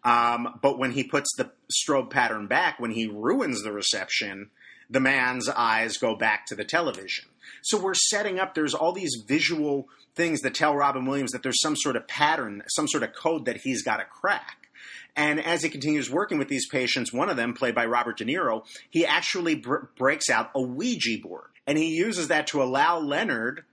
Um, 0.04 0.58
but 0.62 0.78
when 0.78 0.92
he 0.92 1.02
puts 1.02 1.34
the 1.36 1.50
strobe 1.72 2.10
pattern 2.10 2.46
back, 2.46 2.78
when 2.78 2.90
he 2.90 3.06
ruins 3.06 3.62
the 3.62 3.72
reception, 3.72 4.50
the 4.94 5.00
man's 5.00 5.48
eyes 5.48 5.98
go 5.98 6.14
back 6.14 6.46
to 6.46 6.54
the 6.54 6.64
television. 6.64 7.24
So 7.62 7.78
we're 7.78 7.94
setting 7.94 8.38
up, 8.38 8.54
there's 8.54 8.74
all 8.74 8.92
these 8.92 9.22
visual 9.26 9.88
things 10.14 10.40
that 10.42 10.54
tell 10.54 10.74
Robin 10.74 11.04
Williams 11.04 11.32
that 11.32 11.42
there's 11.42 11.60
some 11.60 11.74
sort 11.76 11.96
of 11.96 12.06
pattern, 12.06 12.62
some 12.68 12.86
sort 12.86 13.02
of 13.02 13.12
code 13.12 13.44
that 13.46 13.58
he's 13.58 13.82
got 13.82 13.96
to 13.96 14.04
crack. 14.04 14.68
And 15.16 15.40
as 15.44 15.62
he 15.64 15.68
continues 15.68 16.08
working 16.08 16.38
with 16.38 16.48
these 16.48 16.68
patients, 16.68 17.12
one 17.12 17.28
of 17.28 17.36
them, 17.36 17.54
played 17.54 17.74
by 17.74 17.86
Robert 17.86 18.18
De 18.18 18.24
Niro, 18.24 18.64
he 18.88 19.04
actually 19.04 19.56
br- 19.56 19.86
breaks 19.96 20.30
out 20.30 20.50
a 20.54 20.62
Ouija 20.62 21.18
board. 21.20 21.50
And 21.66 21.76
he 21.76 21.96
uses 21.96 22.28
that 22.28 22.46
to 22.48 22.62
allow 22.62 22.98
Leonard 23.00 23.64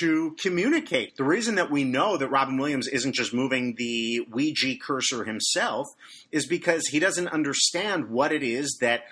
to 0.00 0.34
communicate. 0.40 1.16
The 1.16 1.24
reason 1.24 1.56
that 1.56 1.70
we 1.70 1.84
know 1.84 2.16
that 2.16 2.28
Robin 2.28 2.56
Williams 2.56 2.88
isn't 2.88 3.14
just 3.14 3.32
moving 3.32 3.74
the 3.76 4.26
Ouija 4.32 4.74
cursor 4.80 5.24
himself 5.24 5.86
is 6.32 6.46
because 6.46 6.88
he 6.88 6.98
doesn't 6.98 7.28
understand 7.28 8.10
what 8.10 8.32
it 8.32 8.42
is 8.42 8.78
that 8.80 9.04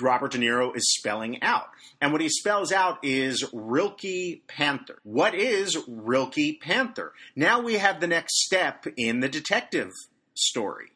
Robert 0.00 0.32
De 0.32 0.38
Niro 0.38 0.76
is 0.76 0.94
spelling 0.94 1.42
out. 1.42 1.68
And 2.00 2.12
what 2.12 2.20
he 2.20 2.28
spells 2.28 2.72
out 2.72 2.98
is 3.02 3.44
Rilke 3.52 4.46
Panther. 4.46 4.98
What 5.02 5.34
is 5.34 5.76
Rilke 5.88 6.60
Panther? 6.60 7.12
Now 7.36 7.60
we 7.60 7.74
have 7.74 8.00
the 8.00 8.06
next 8.06 8.44
step 8.44 8.86
in 8.96 9.20
the 9.20 9.28
detective 9.28 9.90
story. 10.34 10.90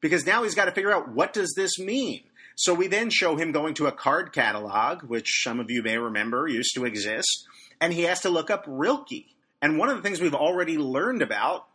Because 0.00 0.26
now 0.26 0.42
he's 0.42 0.54
got 0.54 0.64
to 0.64 0.72
figure 0.72 0.92
out 0.92 1.12
what 1.12 1.32
does 1.32 1.52
this 1.56 1.78
mean? 1.78 2.22
So 2.56 2.74
we 2.74 2.88
then 2.88 3.10
show 3.10 3.36
him 3.36 3.52
going 3.52 3.74
to 3.74 3.86
a 3.86 3.92
card 3.92 4.32
catalog, 4.32 5.02
which 5.02 5.42
some 5.42 5.60
of 5.60 5.70
you 5.70 5.82
may 5.82 5.96
remember 5.96 6.46
used 6.46 6.74
to 6.74 6.84
exist, 6.84 7.46
and 7.80 7.92
he 7.92 8.02
has 8.02 8.20
to 8.20 8.28
look 8.28 8.50
up 8.50 8.64
Rilke. 8.66 9.26
And 9.62 9.78
one 9.78 9.88
of 9.88 9.96
the 9.96 10.02
things 10.02 10.20
we've 10.20 10.34
already 10.34 10.76
learned 10.76 11.22
about 11.22 11.66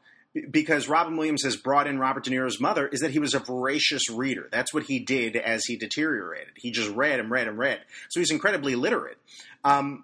because 0.52 0.90
Robin 0.90 1.16
Williams 1.16 1.44
has 1.44 1.56
brought 1.56 1.88
in 1.88 1.98
Robert 1.98 2.26
De 2.26 2.30
Niro's 2.30 2.60
mother 2.60 2.88
is 2.88 3.00
that 3.00 3.12
he 3.12 3.20
was 3.20 3.34
a 3.34 3.40
voracious 3.40 4.10
reader. 4.10 4.50
That's 4.52 4.74
what 4.74 4.84
he 4.84 5.00
did 5.00 5.36
as 5.36 5.64
he 5.66 5.78
deteriorated. 5.78 6.54
He 6.58 6.72
just 6.72 6.90
read 6.90 7.20
and 7.20 7.32
read 7.32 7.48
and 7.48 7.58
read. 7.58 7.80
So 8.10 8.20
he's 8.20 8.32
incredibly 8.32 8.76
literate. 8.76 9.18
Um, 9.64 10.04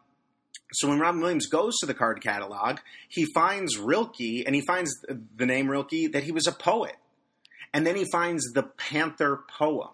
so 0.74 0.88
when 0.88 1.00
Robin 1.00 1.20
Williams 1.20 1.48
goes 1.48 1.78
to 1.80 1.86
the 1.86 1.94
card 1.94 2.22
catalog, 2.22 2.80
he 3.10 3.26
finds 3.34 3.78
Rilke 3.78 4.46
and 4.46 4.56
he 4.56 4.62
finds 4.62 4.92
the 5.36 5.46
name 5.46 5.70
Rilke 5.70 6.12
that 6.14 6.24
he 6.24 6.32
was 6.32 6.48
a 6.48 6.54
poet. 6.54 6.96
And 7.74 7.86
then 7.86 7.96
he 7.96 8.06
finds 8.12 8.52
the 8.54 8.64
Panther 8.64 9.44
poem. 9.58 9.90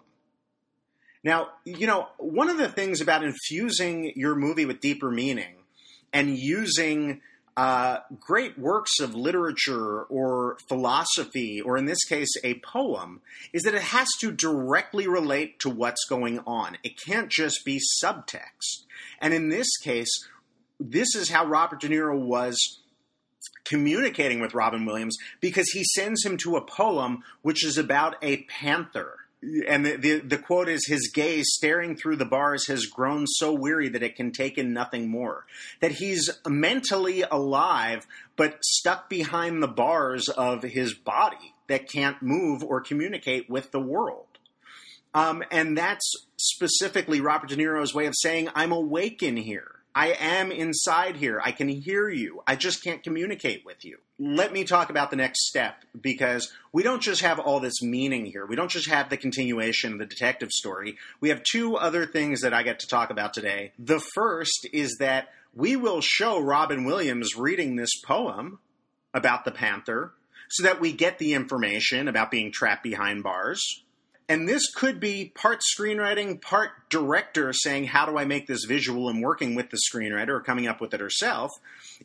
Now, 1.24 1.48
you 1.64 1.86
know, 1.86 2.08
one 2.18 2.48
of 2.48 2.58
the 2.58 2.68
things 2.68 3.00
about 3.00 3.24
infusing 3.24 4.12
your 4.14 4.36
movie 4.36 4.66
with 4.66 4.80
deeper 4.80 5.10
meaning 5.10 5.56
and 6.12 6.38
using 6.38 7.20
uh, 7.58 8.02
great 8.20 8.56
works 8.56 9.00
of 9.00 9.16
literature 9.16 10.04
or 10.04 10.58
philosophy, 10.68 11.60
or 11.60 11.76
in 11.76 11.86
this 11.86 12.04
case, 12.04 12.30
a 12.44 12.60
poem, 12.60 13.20
is 13.52 13.64
that 13.64 13.74
it 13.74 13.82
has 13.82 14.06
to 14.20 14.30
directly 14.30 15.08
relate 15.08 15.58
to 15.58 15.68
what's 15.68 16.04
going 16.08 16.38
on. 16.46 16.78
It 16.84 17.00
can't 17.00 17.28
just 17.28 17.64
be 17.64 17.80
subtext. 18.00 18.84
And 19.20 19.34
in 19.34 19.48
this 19.48 19.76
case, 19.78 20.24
this 20.78 21.16
is 21.16 21.30
how 21.30 21.46
Robert 21.46 21.80
De 21.80 21.88
Niro 21.88 22.16
was 22.16 22.78
communicating 23.64 24.38
with 24.38 24.54
Robin 24.54 24.86
Williams 24.86 25.16
because 25.40 25.68
he 25.70 25.82
sends 25.82 26.24
him 26.24 26.36
to 26.36 26.54
a 26.54 26.64
poem 26.64 27.24
which 27.42 27.64
is 27.64 27.76
about 27.76 28.14
a 28.22 28.44
panther 28.44 29.16
and 29.42 29.86
the, 29.86 29.96
the, 29.96 30.18
the 30.18 30.38
quote 30.38 30.68
is 30.68 30.86
his 30.86 31.10
gaze 31.14 31.46
staring 31.50 31.96
through 31.96 32.16
the 32.16 32.24
bars 32.24 32.66
has 32.66 32.86
grown 32.86 33.26
so 33.26 33.52
weary 33.52 33.88
that 33.88 34.02
it 34.02 34.16
can 34.16 34.32
take 34.32 34.58
in 34.58 34.72
nothing 34.72 35.08
more. 35.08 35.46
That 35.80 35.92
he's 35.92 36.28
mentally 36.46 37.22
alive 37.22 38.06
but 38.36 38.64
stuck 38.64 39.08
behind 39.08 39.62
the 39.62 39.68
bars 39.68 40.28
of 40.28 40.62
his 40.62 40.94
body 40.94 41.54
that 41.68 41.88
can't 41.88 42.20
move 42.22 42.64
or 42.64 42.80
communicate 42.80 43.48
with 43.48 43.70
the 43.70 43.80
world. 43.80 44.26
Um, 45.14 45.42
and 45.50 45.76
that's 45.76 46.12
specifically 46.38 47.20
robert 47.20 47.50
de 47.50 47.56
niro's 47.56 47.92
way 47.92 48.06
of 48.06 48.14
saying 48.16 48.48
i'm 48.54 48.70
awake 48.70 49.22
in 49.22 49.36
here 49.36 49.77
I 49.98 50.14
am 50.20 50.52
inside 50.52 51.16
here. 51.16 51.40
I 51.44 51.50
can 51.50 51.68
hear 51.68 52.08
you. 52.08 52.40
I 52.46 52.54
just 52.54 52.84
can't 52.84 53.02
communicate 53.02 53.66
with 53.66 53.84
you. 53.84 53.98
Let 54.16 54.52
me 54.52 54.62
talk 54.62 54.90
about 54.90 55.10
the 55.10 55.16
next 55.16 55.48
step 55.48 55.84
because 56.00 56.52
we 56.72 56.84
don't 56.84 57.02
just 57.02 57.22
have 57.22 57.40
all 57.40 57.58
this 57.58 57.82
meaning 57.82 58.24
here. 58.24 58.46
We 58.46 58.54
don't 58.54 58.70
just 58.70 58.88
have 58.88 59.10
the 59.10 59.16
continuation 59.16 59.94
of 59.94 59.98
the 59.98 60.06
detective 60.06 60.52
story. 60.52 60.98
We 61.20 61.30
have 61.30 61.42
two 61.42 61.76
other 61.76 62.06
things 62.06 62.42
that 62.42 62.54
I 62.54 62.62
get 62.62 62.78
to 62.78 62.86
talk 62.86 63.10
about 63.10 63.34
today. 63.34 63.72
The 63.76 63.98
first 63.98 64.68
is 64.72 64.98
that 65.00 65.30
we 65.52 65.74
will 65.74 66.00
show 66.00 66.40
Robin 66.40 66.84
Williams 66.84 67.34
reading 67.34 67.74
this 67.74 68.00
poem 68.06 68.60
about 69.12 69.44
the 69.44 69.50
Panther 69.50 70.12
so 70.48 70.62
that 70.62 70.80
we 70.80 70.92
get 70.92 71.18
the 71.18 71.34
information 71.34 72.06
about 72.06 72.30
being 72.30 72.52
trapped 72.52 72.84
behind 72.84 73.24
bars 73.24 73.82
and 74.28 74.46
this 74.46 74.70
could 74.70 75.00
be 75.00 75.32
part 75.34 75.60
screenwriting, 75.60 76.40
part 76.40 76.70
director 76.90 77.52
saying, 77.52 77.84
How 77.84 78.04
do 78.04 78.18
I 78.18 78.26
make 78.26 78.46
this 78.46 78.64
visual 78.64 79.08
and 79.08 79.22
working 79.22 79.54
with 79.54 79.70
the 79.70 79.78
screenwriter 79.90 80.28
or 80.28 80.40
coming 80.40 80.66
up 80.66 80.80
with 80.80 80.92
it 80.92 81.00
herself. 81.00 81.50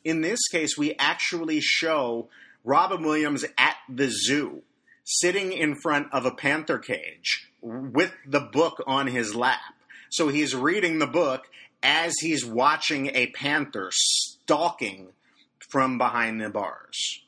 In 0.06 0.22
this 0.22 0.48
case, 0.48 0.78
we 0.78 0.96
actually 0.98 1.60
show 1.60 2.30
Robin 2.64 3.04
Williams 3.04 3.44
at 3.58 3.76
the 3.90 4.10
zoo, 4.10 4.62
sitting 5.04 5.52
in 5.52 5.76
front 5.76 6.08
of 6.14 6.26
a 6.26 6.32
panther 6.32 6.80
cage 6.80 7.50
with 7.62 8.14
the 8.26 8.40
book 8.40 8.82
on 8.88 9.08
his 9.08 9.36
lap. 9.36 9.60
So 10.10 10.30
he's 10.30 10.56
reading 10.56 11.00
the 11.00 11.08
book 11.08 11.50
as 11.82 12.14
he's 12.22 12.46
watching 12.46 13.08
a 13.08 13.28
panther 13.28 13.90
stalking 13.92 15.10
from 15.70 15.98
behind 15.98 16.40
the 16.40 16.50
bars. 16.50 17.22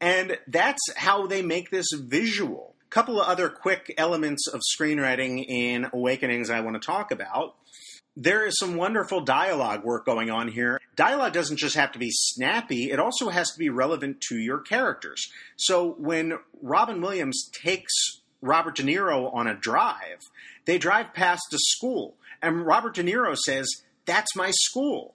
And 0.00 0.38
that's 0.46 0.80
how 0.96 1.26
they 1.26 1.42
make 1.42 1.70
this 1.70 1.88
visual 1.92 2.75
couple 2.96 3.20
of 3.20 3.28
other 3.28 3.50
quick 3.50 3.92
elements 3.98 4.48
of 4.48 4.62
screenwriting 4.74 5.44
in 5.46 5.86
Awakenings 5.92 6.48
I 6.48 6.60
want 6.60 6.80
to 6.80 6.86
talk 6.86 7.10
about. 7.10 7.54
There 8.16 8.46
is 8.46 8.58
some 8.58 8.76
wonderful 8.76 9.20
dialogue 9.20 9.84
work 9.84 10.06
going 10.06 10.30
on 10.30 10.48
here. 10.48 10.80
Dialogue 10.94 11.34
doesn't 11.34 11.58
just 11.58 11.76
have 11.76 11.92
to 11.92 11.98
be 11.98 12.08
snappy, 12.10 12.90
it 12.90 12.98
also 12.98 13.28
has 13.28 13.50
to 13.50 13.58
be 13.58 13.68
relevant 13.68 14.22
to 14.30 14.38
your 14.38 14.60
characters. 14.60 15.30
So 15.56 15.94
when 15.98 16.38
Robin 16.62 17.02
Williams 17.02 17.50
takes 17.52 17.92
Robert 18.40 18.76
De 18.76 18.82
Niro 18.82 19.30
on 19.34 19.46
a 19.46 19.54
drive, 19.54 20.20
they 20.64 20.78
drive 20.78 21.12
past 21.12 21.52
a 21.52 21.58
school, 21.58 22.14
and 22.40 22.64
Robert 22.64 22.94
De 22.94 23.04
Niro 23.04 23.36
says, 23.36 23.68
That's 24.06 24.34
my 24.34 24.52
school 24.52 25.12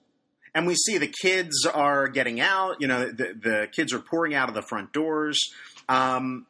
and 0.54 0.66
we 0.66 0.76
see 0.76 0.98
the 0.98 1.12
kids 1.22 1.66
are 1.66 2.06
getting 2.08 2.38
out. 2.38 2.76
You 2.78 2.86
know, 2.86 3.06
the, 3.06 3.34
the 3.34 3.68
kids 3.72 3.92
are 3.92 3.98
pouring 3.98 4.34
out 4.34 4.50
of 4.50 4.54
the 4.54 4.62
front 4.62 4.92
doors. 4.92 5.40
Um, 5.88 6.46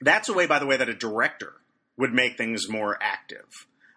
that's 0.00 0.28
a 0.28 0.32
way, 0.32 0.46
by 0.46 0.58
the 0.58 0.66
way, 0.66 0.76
that 0.76 0.88
a 0.88 0.94
director 0.94 1.54
would 1.96 2.12
make 2.12 2.36
things 2.36 2.68
more 2.68 2.96
active. 3.00 3.46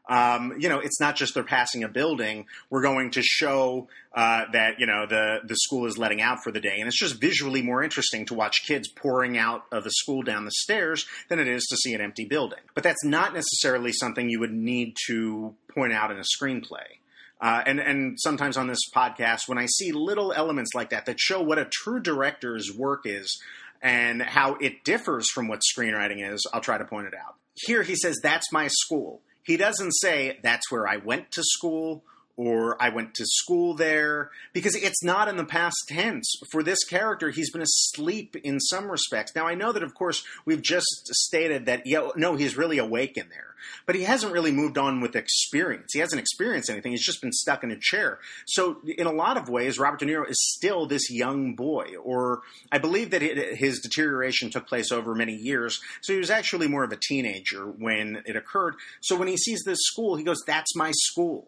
Um, 0.10 0.56
you 0.60 0.68
know, 0.68 0.80
it's 0.80 1.00
not 1.00 1.16
just 1.16 1.36
they're 1.36 1.44
passing 1.44 1.84
a 1.84 1.88
building. 1.88 2.48
We're 2.70 2.82
going 2.82 3.12
to 3.12 3.22
show 3.22 3.88
uh, 4.14 4.46
that 4.52 4.80
you 4.80 4.86
know 4.86 5.06
the 5.06 5.40
the 5.46 5.56
school 5.56 5.86
is 5.86 5.98
letting 5.98 6.22
out 6.22 6.44
for 6.44 6.52
the 6.52 6.60
day, 6.60 6.80
and 6.80 6.88
it's 6.88 7.00
just 7.00 7.22
visually 7.22 7.62
more 7.62 7.84
interesting 7.84 8.26
to 8.26 8.34
watch 8.34 8.66
kids 8.66 8.90
pouring 8.90 9.38
out 9.38 9.64
of 9.72 9.84
the 9.84 9.92
school 9.92 10.22
down 10.22 10.44
the 10.44 10.52
stairs 10.52 11.06
than 11.30 11.40
it 11.40 11.48
is 11.48 11.66
to 11.68 11.78
see 11.78 11.94
an 11.94 12.02
empty 12.02 12.26
building. 12.26 12.60
But 12.74 12.84
that's 12.84 13.06
not 13.06 13.34
necessarily 13.34 13.94
something 13.94 14.30
you 14.30 14.40
would 14.40 14.52
need 14.52 14.98
to 15.08 15.56
point 15.74 15.94
out 15.94 16.12
in 16.12 16.18
a 16.18 16.24
screenplay. 16.24 16.98
Uh, 17.40 17.64
and 17.66 17.80
and 17.80 18.20
sometimes 18.20 18.58
on 18.58 18.68
this 18.68 18.82
podcast, 18.94 19.48
when 19.48 19.58
I 19.58 19.66
see 19.66 19.92
little 19.92 20.34
elements 20.34 20.72
like 20.76 20.90
that 20.90 21.06
that 21.06 21.20
show 21.20 21.42
what 21.42 21.58
a 21.58 21.66
true 21.66 22.00
director's 22.00 22.72
work 22.76 23.04
is, 23.06 23.42
and 23.82 24.22
how 24.22 24.56
it 24.56 24.84
differs 24.84 25.30
from 25.30 25.48
what 25.48 25.62
screenwriting 25.62 26.34
is, 26.34 26.46
I'll 26.54 26.62
try 26.62 26.78
to 26.78 26.86
point 26.86 27.08
it 27.08 27.13
out. 27.13 27.36
Here 27.56 27.84
he 27.84 27.96
says, 27.96 28.20
That's 28.22 28.52
my 28.52 28.67
school. 28.67 29.22
He 29.44 29.58
doesn't 29.58 29.91
say, 29.94 30.39
That's 30.44 30.72
where 30.72 30.88
I 30.88 30.98
went 30.98 31.32
to 31.32 31.44
school 31.44 32.04
or 32.38 32.82
I 32.82 32.89
went 32.89 33.13
to 33.15 33.26
school 33.26 33.74
there, 33.76 34.32
because 34.54 34.76
it's 34.76 35.04
not 35.04 35.28
in 35.28 35.38
the 35.38 35.46
past 35.46 35.78
tense. 35.88 36.32
For 36.52 36.63
this 36.63 36.84
character, 36.84 37.30
he's 37.30 37.52
been 37.52 37.62
asleep 37.62 38.36
in 38.44 38.60
some 38.60 38.89
respects. 38.89 39.34
Now, 39.36 39.48
I 39.48 39.56
know 39.56 39.72
that, 39.72 39.84
of 39.84 39.94
course, 39.94 40.24
we've 40.46 40.62
just 40.62 41.08
stated 41.08 41.65
that, 41.65 41.86
yeah, 41.86 42.10
no, 42.15 42.36
he's 42.36 42.58
really 42.58 42.78
awake 42.78 43.17
in 43.17 43.30
there, 43.30 43.56
but 43.86 43.96
he 43.96 44.04
hasn't 44.04 44.34
really 44.34 44.52
moved 44.52 44.78
on 44.78 45.02
with 45.02 45.15
experience. 45.15 45.91
He 45.94 46.00
hasn't 46.00 46.20
experienced 46.20 46.70
anything. 46.70 46.91
He's 46.91 47.06
just 47.06 47.22
been 47.22 47.32
stuck 47.32 47.63
in 47.63 47.72
a 47.72 47.78
chair. 47.80 48.20
So, 48.46 48.82
in 48.86 49.08
a 49.08 49.12
lot 49.12 49.38
of 49.38 49.50
ways, 49.50 49.80
Robert 49.80 50.00
De 50.00 50.06
Niro 50.06 50.30
is 50.30 50.38
still 50.56 50.86
this 50.86 51.10
young 51.12 51.56
boy, 51.56 51.96
or 52.02 52.41
I 52.72 52.78
believe 52.78 53.12
that 53.12 53.24
it, 53.24 53.58
his 53.58 53.80
deterioration 53.80 54.50
took 54.50 54.67
place 54.67 54.91
over 54.91 55.15
many 55.15 55.36
years. 55.36 55.80
So, 56.02 56.13
he 56.13 56.20
was 56.20 56.32
actually 56.32 56.67
more 56.67 56.84
of 56.84 56.91
a 56.91 56.98
teenager 56.98 57.65
when 57.65 58.24
it 58.26 58.36
occurred. 58.36 58.76
So, 59.02 59.15
when 59.15 59.28
he 59.28 59.38
sees 59.38 59.63
this 59.65 59.80
school, 59.82 60.15
he 60.15 60.24
goes, 60.24 60.41
That's 60.46 60.76
my 60.76 60.91
school 60.94 61.48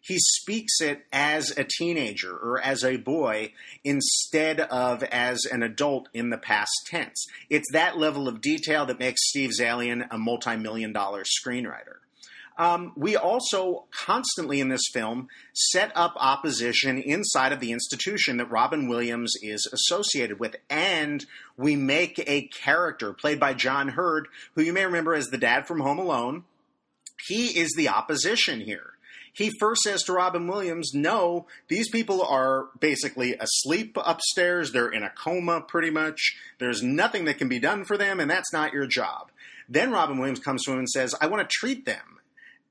he 0.00 0.18
speaks 0.18 0.80
it 0.80 1.06
as 1.12 1.56
a 1.56 1.64
teenager 1.64 2.36
or 2.36 2.60
as 2.60 2.84
a 2.84 2.96
boy 2.96 3.52
instead 3.84 4.60
of 4.60 5.02
as 5.04 5.44
an 5.50 5.62
adult 5.62 6.08
in 6.14 6.30
the 6.30 6.38
past 6.38 6.72
tense. 6.86 7.26
It's 7.50 7.70
that 7.72 7.98
level 7.98 8.28
of 8.28 8.40
detail 8.40 8.86
that 8.86 8.98
makes 8.98 9.28
Steve 9.28 9.50
Zaillian 9.58 10.06
a 10.10 10.18
multi 10.18 10.56
million 10.56 10.92
dollar 10.92 11.24
screenwriter. 11.24 11.96
Um, 12.58 12.92
we 12.96 13.16
also 13.16 13.84
constantly 13.92 14.60
in 14.60 14.68
this 14.68 14.88
film 14.92 15.28
set 15.54 15.92
up 15.94 16.14
opposition 16.16 16.98
inside 16.98 17.52
of 17.52 17.60
the 17.60 17.70
institution 17.70 18.36
that 18.38 18.50
Robin 18.50 18.88
Williams 18.88 19.34
is 19.40 19.68
associated 19.72 20.40
with. 20.40 20.56
And 20.68 21.24
we 21.56 21.76
make 21.76 22.18
a 22.26 22.48
character 22.48 23.12
played 23.12 23.38
by 23.38 23.54
John 23.54 23.90
Heard, 23.90 24.26
who 24.54 24.62
you 24.62 24.72
may 24.72 24.84
remember 24.84 25.14
as 25.14 25.28
the 25.28 25.38
dad 25.38 25.68
from 25.68 25.80
Home 25.80 26.00
Alone. 26.00 26.42
He 27.28 27.58
is 27.58 27.72
the 27.76 27.88
opposition 27.88 28.60
here 28.60 28.94
he 29.32 29.50
first 29.58 29.82
says 29.82 30.02
to 30.04 30.12
Robin 30.12 30.46
Williams, 30.46 30.92
No, 30.94 31.46
these 31.68 31.88
people 31.90 32.22
are 32.22 32.68
basically 32.80 33.34
asleep 33.34 33.96
upstairs. 34.04 34.72
They're 34.72 34.88
in 34.88 35.02
a 35.02 35.10
coma 35.10 35.60
pretty 35.60 35.90
much. 35.90 36.36
There's 36.58 36.82
nothing 36.82 37.24
that 37.26 37.38
can 37.38 37.48
be 37.48 37.58
done 37.58 37.84
for 37.84 37.96
them, 37.96 38.20
and 38.20 38.30
that's 38.30 38.52
not 38.52 38.72
your 38.72 38.86
job. 38.86 39.30
Then 39.68 39.90
Robin 39.90 40.18
Williams 40.18 40.40
comes 40.40 40.64
to 40.64 40.72
him 40.72 40.78
and 40.78 40.88
says, 40.88 41.14
I 41.20 41.26
want 41.26 41.48
to 41.48 41.56
treat 41.56 41.84
them. 41.84 42.18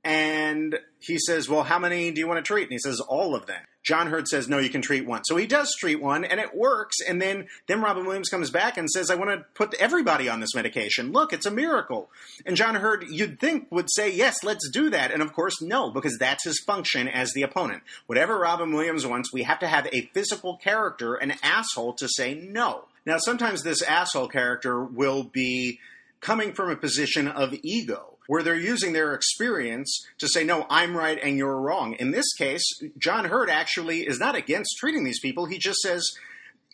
And 0.04 0.80
he 1.00 1.18
says, 1.20 1.50
Well, 1.50 1.64
how 1.64 1.80
many 1.80 2.12
do 2.12 2.20
you 2.20 2.28
want 2.28 2.38
to 2.38 2.48
treat? 2.48 2.64
And 2.64 2.72
he 2.72 2.80
says, 2.80 3.00
All 3.00 3.36
of 3.36 3.46
them. 3.46 3.64
John 3.88 4.08
Heard 4.08 4.28
says, 4.28 4.50
no, 4.50 4.58
you 4.58 4.70
can 4.70 4.82
treat 4.82 5.06
one. 5.06 5.24
So 5.24 5.38
he 5.38 5.48
does 5.48 5.74
treat 5.80 6.02
one, 6.02 6.26
and 6.26 6.42
it 6.42 6.54
works. 6.54 6.98
And 7.08 7.22
then, 7.22 7.48
then 7.68 7.80
Robin 7.80 8.06
Williams 8.06 8.28
comes 8.28 8.52
back 8.52 8.78
and 8.78 8.90
says, 8.90 9.10
I 9.10 9.16
want 9.16 9.30
to 9.30 9.46
put 9.54 9.74
everybody 9.76 10.28
on 10.28 10.42
this 10.42 10.54
medication. 10.54 11.14
Look, 11.14 11.32
it's 11.32 11.46
a 11.46 11.52
miracle. 11.52 12.10
And 12.46 12.58
John 12.58 12.76
Heard, 12.76 13.06
you'd 13.10 13.40
think, 13.40 13.72
would 13.72 13.90
say, 13.90 14.12
yes, 14.12 14.44
let's 14.44 14.70
do 14.70 14.90
that. 14.90 15.12
And 15.12 15.22
of 15.22 15.32
course, 15.32 15.62
no, 15.62 15.90
because 15.90 16.18
that's 16.18 16.44
his 16.44 16.60
function 16.60 17.08
as 17.08 17.32
the 17.32 17.44
opponent. 17.44 17.82
Whatever 18.08 18.38
Robin 18.38 18.74
Williams 18.74 19.08
wants, 19.08 19.32
we 19.32 19.44
have 19.44 19.60
to 19.60 19.68
have 19.68 19.88
a 19.94 20.10
physical 20.14 20.58
character, 20.58 21.16
an 21.16 21.36
asshole, 21.42 21.94
to 21.94 22.10
say 22.10 22.34
no. 22.34 22.90
Now, 23.06 23.20
sometimes 23.20 23.64
this 23.64 23.82
asshole 23.82 24.28
character 24.28 24.84
will 24.84 25.24
be 25.24 25.80
coming 26.22 26.54
from 26.54 26.70
a 26.70 26.76
position 26.76 27.28
of 27.28 27.54
ego 27.64 28.18
where 28.28 28.44
they're 28.44 28.56
using 28.56 28.94
their 28.94 29.14
experience 29.14 30.06
to 30.20 30.28
say, 30.28 30.44
no, 30.44 30.66
I'm 30.70 30.96
right 30.96 31.18
and 31.22 31.38
you're 31.38 31.60
wrong. 31.60 31.94
In 31.94 32.12
this 32.12 32.34
case, 32.34 32.64
John 32.98 33.26
Heard 33.26 33.50
actually 33.50 34.02
is 34.02 34.20
not 34.20 34.36
against 34.36 34.78
treating 34.78 35.04
these 35.04 35.20
people. 35.20 35.46
He 35.46 35.58
just 35.58 35.80
says 35.80 36.06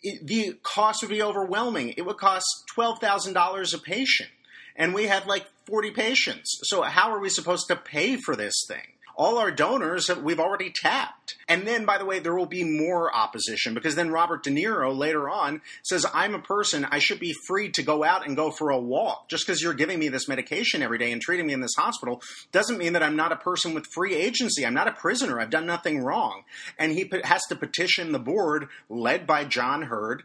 the 0.02 0.56
cost 0.62 1.02
would 1.02 1.10
be 1.10 1.22
overwhelming. 1.22 1.94
It 1.96 2.02
would 2.02 2.18
cost 2.18 2.46
$12,000 2.76 3.74
a 3.74 3.78
patient. 3.78 4.30
And 4.76 4.92
we 4.92 5.06
have 5.06 5.26
like 5.26 5.46
40 5.66 5.92
patients. 5.92 6.58
So 6.64 6.82
how 6.82 7.12
are 7.12 7.20
we 7.20 7.28
supposed 7.28 7.68
to 7.68 7.76
pay 7.76 8.16
for 8.16 8.34
this 8.34 8.64
thing? 8.68 8.93
All 9.16 9.38
our 9.38 9.50
donors 9.50 10.08
we've 10.08 10.40
already 10.40 10.70
tapped. 10.70 11.36
And 11.48 11.66
then, 11.66 11.84
by 11.84 11.98
the 11.98 12.04
way, 12.04 12.18
there 12.18 12.34
will 12.34 12.46
be 12.46 12.64
more 12.64 13.14
opposition 13.14 13.74
because 13.74 13.94
then 13.94 14.10
Robert 14.10 14.42
De 14.42 14.50
Niro 14.50 14.96
later 14.96 15.28
on 15.28 15.60
says, 15.82 16.06
I'm 16.12 16.34
a 16.34 16.40
person, 16.40 16.86
I 16.90 16.98
should 16.98 17.20
be 17.20 17.34
free 17.46 17.70
to 17.70 17.82
go 17.82 18.04
out 18.04 18.26
and 18.26 18.36
go 18.36 18.50
for 18.50 18.70
a 18.70 18.78
walk. 18.78 19.28
Just 19.28 19.46
because 19.46 19.62
you're 19.62 19.74
giving 19.74 19.98
me 19.98 20.08
this 20.08 20.28
medication 20.28 20.82
every 20.82 20.98
day 20.98 21.12
and 21.12 21.20
treating 21.20 21.46
me 21.46 21.52
in 21.52 21.60
this 21.60 21.74
hospital 21.76 22.22
doesn't 22.52 22.78
mean 22.78 22.94
that 22.94 23.02
I'm 23.02 23.16
not 23.16 23.32
a 23.32 23.36
person 23.36 23.74
with 23.74 23.86
free 23.86 24.14
agency. 24.14 24.64
I'm 24.64 24.74
not 24.74 24.88
a 24.88 24.92
prisoner. 24.92 25.40
I've 25.40 25.50
done 25.50 25.66
nothing 25.66 26.02
wrong. 26.02 26.42
And 26.78 26.92
he 26.92 27.10
has 27.24 27.42
to 27.48 27.56
petition 27.56 28.12
the 28.12 28.18
board, 28.18 28.68
led 28.88 29.26
by 29.26 29.44
John 29.44 29.82
Heard, 29.82 30.22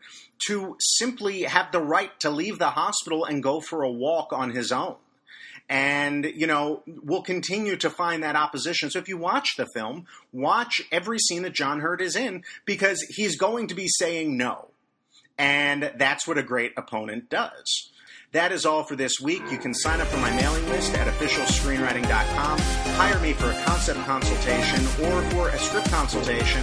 to 0.47 0.77
simply 0.79 1.43
have 1.43 1.71
the 1.71 1.81
right 1.81 2.17
to 2.21 2.29
leave 2.29 2.59
the 2.59 2.71
hospital 2.71 3.25
and 3.25 3.43
go 3.43 3.59
for 3.59 3.83
a 3.83 3.91
walk 3.91 4.31
on 4.31 4.51
his 4.51 4.71
own. 4.71 4.95
And, 5.69 6.25
you 6.25 6.47
know, 6.47 6.81
we'll 6.87 7.21
continue 7.21 7.75
to 7.77 7.91
find 7.91 8.23
that 8.23 8.35
opposition. 8.35 8.89
So 8.89 8.97
if 8.97 9.07
you 9.07 9.17
watch 9.17 9.55
the 9.55 9.67
film, 9.75 10.07
watch 10.33 10.81
every 10.91 11.19
scene 11.19 11.43
that 11.43 11.53
John 11.53 11.79
Heard 11.79 12.01
is 12.01 12.15
in 12.15 12.43
because 12.65 12.99
he's 13.09 13.37
going 13.37 13.67
to 13.67 13.75
be 13.75 13.87
saying 13.87 14.35
no. 14.35 14.69
And 15.37 15.91
that's 15.95 16.27
what 16.27 16.39
a 16.39 16.43
great 16.43 16.73
opponent 16.75 17.29
does. 17.29 17.91
That 18.31 18.51
is 18.51 18.65
all 18.65 18.83
for 18.83 18.95
this 18.95 19.19
week. 19.19 19.41
You 19.51 19.57
can 19.57 19.73
sign 19.73 20.01
up 20.01 20.07
for 20.07 20.17
my 20.17 20.31
mailing 20.31 20.67
list 20.69 20.93
at 20.95 21.07
officialscreenwriting.com, 21.07 22.59
hire 22.99 23.19
me 23.21 23.31
for 23.31 23.49
a 23.49 23.63
concept 23.63 23.97
consultation 23.99 24.83
or 25.07 25.21
for 25.31 25.47
a 25.47 25.57
script 25.57 25.89
consultation 25.89 26.61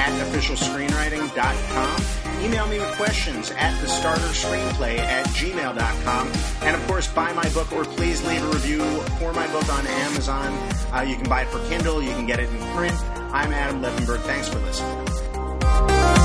at 0.00 0.08
officialscreenwriting.com. 0.24 2.42
Email 2.42 2.66
me 2.68 2.78
with 2.78 2.96
questions 2.96 3.50
at 3.50 3.78
the 3.82 3.86
starter 3.86 4.22
screenplay 4.28 4.98
at 4.98 5.26
gmail.com. 5.26 6.32
And 6.62 6.74
of 6.74 6.86
course, 6.86 7.06
buy 7.08 7.34
my 7.34 7.46
book 7.50 7.70
or 7.70 7.84
please 7.84 8.26
leave 8.26 8.42
a 8.42 8.46
review 8.46 8.80
for 9.20 9.34
my 9.34 9.46
book 9.48 9.68
on 9.68 9.86
Amazon. 9.86 10.54
Uh, 10.90 11.02
you 11.02 11.16
can 11.16 11.28
buy 11.28 11.42
it 11.42 11.48
for 11.48 11.58
Kindle, 11.68 12.02
you 12.02 12.12
can 12.12 12.24
get 12.24 12.40
it 12.40 12.48
in 12.48 12.58
print. 12.74 12.98
I'm 13.34 13.52
Adam 13.52 13.82
Levenberg. 13.82 14.20
Thanks 14.20 14.48
for 14.48 14.60
listening. 14.60 16.23